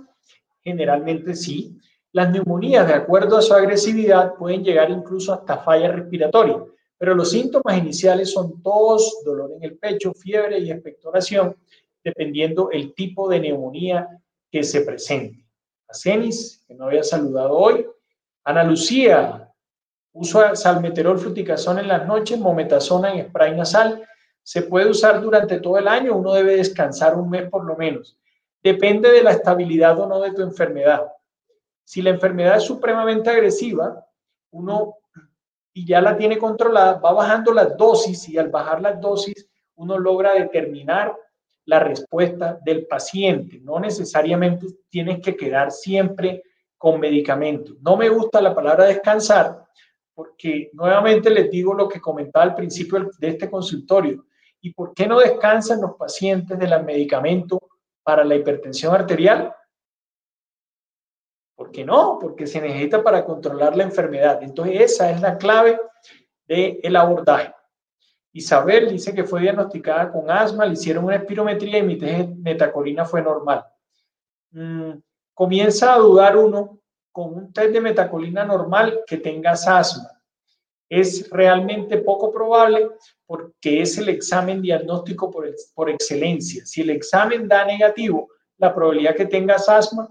Generalmente 0.63 1.35
sí. 1.35 1.77
Las 2.13 2.31
neumonías, 2.31 2.87
de 2.87 2.93
acuerdo 2.93 3.35
a 3.35 3.41
su 3.41 3.53
agresividad, 3.53 4.35
pueden 4.35 4.63
llegar 4.63 4.89
incluso 4.91 5.33
hasta 5.33 5.57
falla 5.57 5.91
respiratoria, 5.91 6.63
pero 6.97 7.13
los 7.13 7.31
síntomas 7.31 7.77
iniciales 7.77 8.31
son 8.31 8.63
tos, 8.63 9.23
dolor 9.25 9.51
en 9.57 9.63
el 9.65 9.77
pecho, 9.77 10.13
fiebre 10.13 10.57
y 10.59 10.71
expectoración, 10.71 11.57
dependiendo 12.07 12.71
el 12.71 12.93
tipo 12.93 13.27
de 13.27 13.41
neumonía 13.41 14.07
que 14.49 14.63
se 14.63 14.81
presente. 14.81 15.45
A 15.89 15.93
que 15.93 16.73
no 16.73 16.85
había 16.85 17.03
saludado 17.03 17.57
hoy. 17.57 17.85
Ana 18.43 18.63
Lucía, 18.63 19.53
uso 20.13 20.55
salmeterol 20.55 21.19
fluticasón 21.19 21.79
en 21.79 21.89
las 21.89 22.07
noches, 22.07 22.39
mometasona 22.39 23.13
en 23.13 23.27
spray 23.27 23.55
nasal, 23.55 24.03
se 24.41 24.61
puede 24.61 24.89
usar 24.89 25.21
durante 25.21 25.59
todo 25.59 25.77
el 25.77 25.87
año, 25.89 26.15
uno 26.15 26.31
debe 26.31 26.55
descansar 26.55 27.17
un 27.17 27.29
mes 27.29 27.49
por 27.49 27.65
lo 27.65 27.75
menos. 27.75 28.17
Depende 28.63 29.11
de 29.11 29.21
la 29.21 29.31
estabilidad 29.31 29.99
o 29.99 30.07
no 30.07 30.21
de 30.21 30.31
tu 30.31 30.41
enfermedad. 30.41 31.11
Si 31.83 32.01
la 32.01 32.11
enfermedad 32.11 32.57
es 32.57 32.63
supremamente 32.63 33.29
agresiva, 33.29 34.05
uno 34.51 34.95
y 35.73 35.85
ya 35.85 36.01
la 36.01 36.17
tiene 36.17 36.37
controlada, 36.37 36.99
va 36.99 37.11
bajando 37.11 37.53
las 37.53 37.75
dosis 37.75 38.27
y 38.29 38.37
al 38.37 38.49
bajar 38.49 38.81
las 38.81 38.99
dosis 38.99 39.49
uno 39.75 39.97
logra 39.97 40.33
determinar 40.33 41.15
la 41.67 41.79
respuesta 41.79 42.57
del 42.63 42.87
paciente. 42.87 43.59
No 43.61 43.79
necesariamente 43.79 44.65
tienes 44.89 45.19
que 45.19 45.35
quedar 45.35 45.71
siempre 45.71 46.43
con 46.77 46.99
medicamentos. 46.99 47.75
No 47.81 47.97
me 47.97 48.09
gusta 48.09 48.41
la 48.41 48.55
palabra 48.55 48.85
descansar 48.85 49.67
porque 50.15 50.71
nuevamente 50.73 51.29
les 51.29 51.51
digo 51.51 51.75
lo 51.75 51.87
que 51.87 52.01
comentaba 52.01 52.43
al 52.43 52.55
principio 52.55 53.11
de 53.19 53.27
este 53.27 53.51
consultorio. 53.51 54.25
¿Y 54.61 54.73
por 54.73 54.93
qué 54.93 55.05
no 55.05 55.19
descansan 55.19 55.81
los 55.81 55.95
pacientes 55.95 56.57
del 56.57 56.83
medicamento 56.83 57.59
para 58.01 58.23
la 58.23 58.35
hipertensión 58.35 58.95
arterial? 58.95 59.53
¿Por 61.55 61.69
qué 61.69 61.85
no? 61.85 62.17
Porque 62.19 62.47
se 62.47 62.61
necesita 62.61 63.03
para 63.03 63.25
controlar 63.25 63.75
la 63.75 63.83
enfermedad. 63.83 64.41
Entonces, 64.41 64.81
esa 64.81 65.11
es 65.11 65.21
la 65.21 65.37
clave 65.37 65.79
del 66.47 66.95
abordaje. 66.95 67.53
Isabel 68.37 68.89
dice 68.89 69.13
que 69.13 69.23
fue 69.23 69.41
diagnosticada 69.41 70.11
con 70.11 70.29
asma, 70.29 70.65
le 70.65 70.73
hicieron 70.73 71.05
una 71.05 71.15
espirometría 71.15 71.79
y 71.79 71.83
mi 71.83 71.97
test 71.97 72.29
de 72.29 72.35
metacolina 72.35 73.05
fue 73.05 73.21
normal. 73.21 73.65
Mm, 74.51 74.91
comienza 75.33 75.93
a 75.93 75.97
dudar 75.97 76.37
uno 76.37 76.79
con 77.11 77.33
un 77.33 77.53
test 77.53 77.71
de 77.71 77.81
metacolina 77.81 78.45
normal 78.45 79.01
que 79.05 79.17
tengas 79.17 79.67
asma 79.67 80.17
es 80.89 81.29
realmente 81.29 81.97
poco 81.97 82.31
probable 82.31 82.89
porque 83.25 83.81
es 83.81 83.97
el 83.97 84.09
examen 84.09 84.61
diagnóstico 84.61 85.29
por, 85.29 85.49
por 85.73 85.89
excelencia. 85.89 86.65
Si 86.65 86.81
el 86.81 86.91
examen 86.91 87.47
da 87.47 87.65
negativo, 87.65 88.29
la 88.57 88.73
probabilidad 88.73 89.15
que 89.15 89.25
tengas 89.25 89.67
asma 89.67 90.07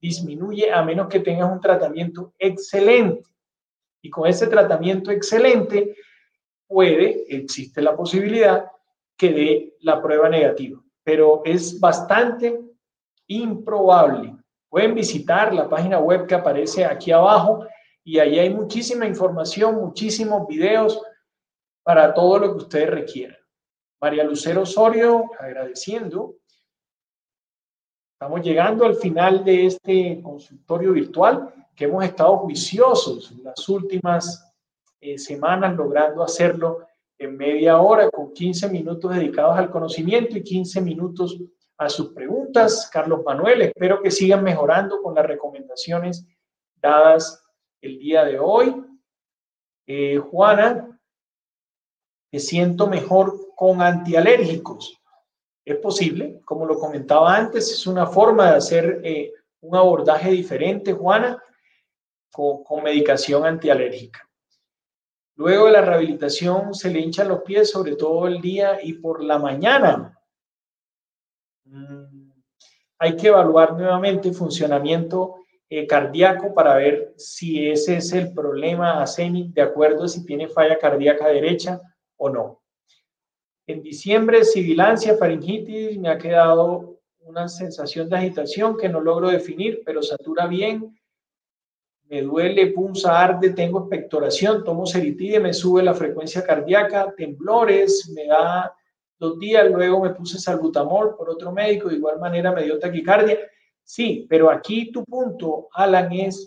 disminuye 0.00 0.70
a 0.70 0.82
menos 0.82 1.08
que 1.08 1.20
tengas 1.20 1.50
un 1.50 1.60
tratamiento 1.60 2.34
excelente. 2.38 3.22
Y 4.02 4.10
con 4.10 4.28
ese 4.28 4.46
tratamiento 4.46 5.10
excelente 5.10 5.96
puede, 6.68 7.24
existe 7.28 7.82
la 7.82 7.96
posibilidad 7.96 8.70
que 9.16 9.32
dé 9.32 9.76
la 9.80 10.00
prueba 10.00 10.28
negativa, 10.28 10.80
pero 11.02 11.42
es 11.44 11.80
bastante 11.80 12.60
improbable. 13.26 14.36
Pueden 14.68 14.94
visitar 14.94 15.52
la 15.52 15.68
página 15.68 15.98
web 15.98 16.26
que 16.26 16.34
aparece 16.34 16.84
aquí 16.84 17.10
abajo 17.10 17.66
y 18.04 18.18
ahí 18.18 18.38
hay 18.38 18.50
muchísima 18.50 19.06
información, 19.06 19.76
muchísimos 19.76 20.46
videos 20.46 21.02
para 21.82 22.12
todo 22.14 22.38
lo 22.38 22.52
que 22.52 22.58
ustedes 22.58 22.90
requieran. 22.90 23.38
María 24.00 24.22
Lucero 24.22 24.62
Osorio, 24.62 25.30
agradeciendo. 25.38 26.36
Estamos 28.12 28.42
llegando 28.42 28.84
al 28.84 28.96
final 28.96 29.44
de 29.44 29.66
este 29.66 30.20
consultorio 30.22 30.92
virtual 30.92 31.52
que 31.74 31.84
hemos 31.84 32.04
estado 32.04 32.38
juiciosos 32.38 33.32
las 33.42 33.68
últimas 33.68 34.47
eh, 35.00 35.18
semanas 35.18 35.76
logrando 35.76 36.22
hacerlo 36.22 36.86
en 37.18 37.36
media 37.36 37.78
hora 37.78 38.10
con 38.10 38.32
15 38.32 38.68
minutos 38.68 39.14
dedicados 39.14 39.56
al 39.58 39.70
conocimiento 39.70 40.36
y 40.36 40.42
15 40.42 40.80
minutos 40.80 41.38
a 41.76 41.88
sus 41.88 42.12
preguntas. 42.12 42.88
Carlos 42.92 43.22
Manuel, 43.24 43.62
espero 43.62 44.02
que 44.02 44.10
sigan 44.10 44.42
mejorando 44.42 45.02
con 45.02 45.14
las 45.14 45.26
recomendaciones 45.26 46.26
dadas 46.76 47.44
el 47.80 47.98
día 47.98 48.24
de 48.24 48.38
hoy. 48.38 48.84
Eh, 49.86 50.18
Juana, 50.18 51.00
me 52.30 52.38
siento 52.38 52.86
mejor 52.86 53.54
con 53.56 53.80
antialérgicos. 53.80 55.00
Es 55.64 55.76
posible, 55.76 56.40
como 56.44 56.66
lo 56.66 56.78
comentaba 56.78 57.36
antes, 57.36 57.70
es 57.70 57.86
una 57.86 58.06
forma 58.06 58.50
de 58.50 58.56
hacer 58.56 59.00
eh, 59.04 59.32
un 59.60 59.76
abordaje 59.76 60.30
diferente, 60.30 60.92
Juana, 60.92 61.42
con, 62.32 62.62
con 62.64 62.82
medicación 62.82 63.44
antialérgica. 63.44 64.27
Luego 65.38 65.66
de 65.66 65.72
la 65.72 65.82
rehabilitación 65.82 66.74
se 66.74 66.90
le 66.90 66.98
hinchan 66.98 67.28
los 67.28 67.42
pies, 67.42 67.70
sobre 67.70 67.94
todo 67.94 68.26
el 68.26 68.40
día 68.40 68.80
y 68.82 68.94
por 68.94 69.22
la 69.22 69.38
mañana. 69.38 70.18
Mm, 71.64 72.32
hay 72.98 73.14
que 73.14 73.28
evaluar 73.28 73.74
nuevamente 73.74 74.32
funcionamiento 74.32 75.36
eh, 75.70 75.86
cardíaco 75.86 76.52
para 76.52 76.74
ver 76.74 77.14
si 77.16 77.68
ese 77.68 77.98
es 77.98 78.12
el 78.14 78.34
problema 78.34 79.00
ASEMI, 79.00 79.52
de 79.52 79.62
acuerdo 79.62 80.04
a 80.04 80.08
si 80.08 80.26
tiene 80.26 80.48
falla 80.48 80.76
cardíaca 80.76 81.28
derecha 81.28 81.80
o 82.16 82.30
no. 82.30 82.64
En 83.68 83.80
diciembre, 83.80 84.42
sibilancia, 84.42 85.16
faringitis, 85.16 85.96
me 85.98 86.08
ha 86.08 86.18
quedado 86.18 86.98
una 87.20 87.46
sensación 87.46 88.08
de 88.08 88.16
agitación 88.16 88.76
que 88.76 88.88
no 88.88 89.00
logro 89.00 89.28
definir, 89.28 89.82
pero 89.86 90.02
satura 90.02 90.48
bien, 90.48 90.97
me 92.08 92.22
duele, 92.22 92.68
punza, 92.68 93.20
arde, 93.20 93.50
tengo 93.50 93.80
expectoración, 93.80 94.64
tomo 94.64 94.86
seritide, 94.86 95.40
me 95.40 95.52
sube 95.52 95.82
la 95.82 95.94
frecuencia 95.94 96.44
cardíaca, 96.44 97.14
temblores, 97.16 98.10
me 98.14 98.26
da 98.26 98.74
dos 99.18 99.38
días, 99.38 99.70
luego 99.70 100.00
me 100.00 100.10
puse 100.10 100.38
salbutamol 100.38 101.16
por 101.16 101.28
otro 101.28 101.52
médico, 101.52 101.88
de 101.88 101.96
igual 101.96 102.18
manera 102.18 102.52
me 102.52 102.64
dio 102.64 102.78
taquicardia 102.78 103.38
Sí, 103.88 104.26
pero 104.28 104.50
aquí 104.50 104.92
tu 104.92 105.02
punto, 105.02 105.68
Alan, 105.72 106.12
es 106.12 106.46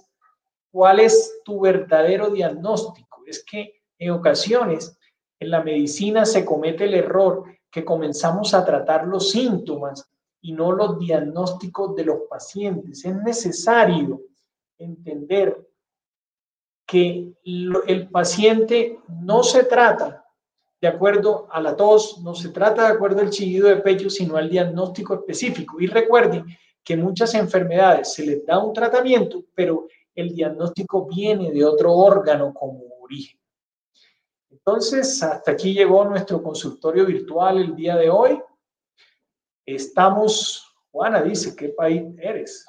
cuál 0.71 1.00
es 1.00 1.41
tu 1.43 1.60
verdadero 1.60 2.30
diagnóstico. 2.30 3.24
Es 3.26 3.43
que 3.43 3.82
en 3.97 4.12
ocasiones 4.12 4.95
en 5.39 5.50
la 5.50 5.63
medicina 5.63 6.24
se 6.24 6.45
comete 6.45 6.84
el 6.84 6.93
error 6.93 7.45
que 7.71 7.84
comenzamos 7.84 8.54
a 8.54 8.63
tratar 8.63 9.08
los 9.08 9.32
síntomas 9.32 10.08
y 10.39 10.52
no 10.52 10.71
los 10.71 11.00
diagnósticos 11.00 11.95
de 11.95 12.06
los 12.06 12.19
pacientes. 12.30 13.06
Es 13.06 13.15
necesario 13.15 14.21
entender 14.84 15.67
que 16.86 17.34
el 17.44 18.10
paciente 18.10 19.00
no 19.08 19.44
se 19.44 19.63
trata 19.63 20.26
de 20.82 20.88
acuerdo 20.88 21.48
a 21.52 21.62
la 21.62 21.76
tos, 21.76 22.20
no 22.22 22.34
se 22.34 22.50
trata 22.50 22.88
de 22.88 22.94
acuerdo 22.94 23.22
al 23.22 23.30
chillido 23.30 23.70
de 23.70 23.78
pecho, 23.78 24.10
sino 24.10 24.36
al 24.36 24.50
diagnóstico 24.50 25.13
específico. 25.13 25.80
Y 25.80 25.88
recuerden 25.88 26.46
que 26.84 26.98
muchas 26.98 27.36
enfermedades 27.36 28.13
se 28.13 28.26
les 28.26 28.46
da 28.46 28.58
un 28.58 28.74
tratamiento, 28.74 29.44
pero 29.54 29.88
el 30.15 30.34
diagnóstico 30.34 31.06
viene 31.06 31.52
de 31.52 31.63
otro 31.63 31.94
órgano 31.94 32.52
como 32.54 32.84
origen. 33.02 33.39
Entonces, 34.50 35.22
hasta 35.22 35.52
aquí 35.52 35.74
llegó 35.74 36.04
nuestro 36.06 36.41
consultorio 36.41 37.06
virtual 37.06 37.60
el 37.60 37.76
día 37.76 37.96
de 37.96 38.10
hoy. 38.10 38.41
Estamos, 39.65 40.65
Juana 40.91 41.22
dice, 41.22 41.56
¿qué 41.56 41.70
país 41.70 42.04
eres? 42.17 42.65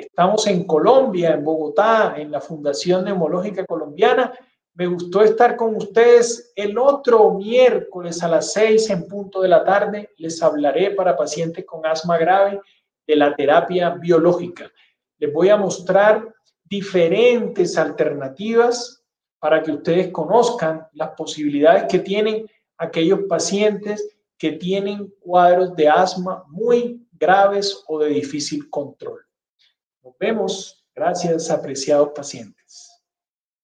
Estamos 0.00 0.46
en 0.46 0.64
Colombia, 0.64 1.34
en 1.34 1.44
Bogotá, 1.44 2.14
en 2.16 2.30
la 2.30 2.40
Fundación 2.40 3.04
Neumológica 3.04 3.66
Colombiana. 3.66 4.32
Me 4.74 4.86
gustó 4.86 5.22
estar 5.22 5.56
con 5.56 5.76
ustedes 5.76 6.52
el 6.56 6.78
otro 6.78 7.34
miércoles 7.34 8.22
a 8.22 8.28
las 8.28 8.52
seis 8.52 8.88
en 8.88 9.06
punto 9.06 9.42
de 9.42 9.48
la 9.48 9.62
tarde. 9.62 10.10
Les 10.16 10.42
hablaré 10.42 10.92
para 10.92 11.16
pacientes 11.16 11.66
con 11.66 11.84
asma 11.84 12.16
grave 12.16 12.60
de 13.06 13.16
la 13.16 13.34
terapia 13.34 13.90
biológica. 13.90 14.70
Les 15.18 15.30
voy 15.32 15.50
a 15.50 15.58
mostrar 15.58 16.34
diferentes 16.64 17.76
alternativas 17.76 19.04
para 19.38 19.62
que 19.62 19.72
ustedes 19.72 20.08
conozcan 20.12 20.86
las 20.92 21.10
posibilidades 21.10 21.84
que 21.90 21.98
tienen 21.98 22.46
aquellos 22.78 23.20
pacientes 23.28 24.16
que 24.38 24.52
tienen 24.52 25.12
cuadros 25.20 25.76
de 25.76 25.90
asma 25.90 26.42
muy 26.48 27.06
graves 27.12 27.84
o 27.86 27.98
de 27.98 28.08
difícil 28.08 28.70
control. 28.70 29.20
Nos 30.10 30.18
vemos. 30.18 30.84
Gracias, 30.92 31.50
apreciados 31.50 32.10
pacientes. 32.14 32.89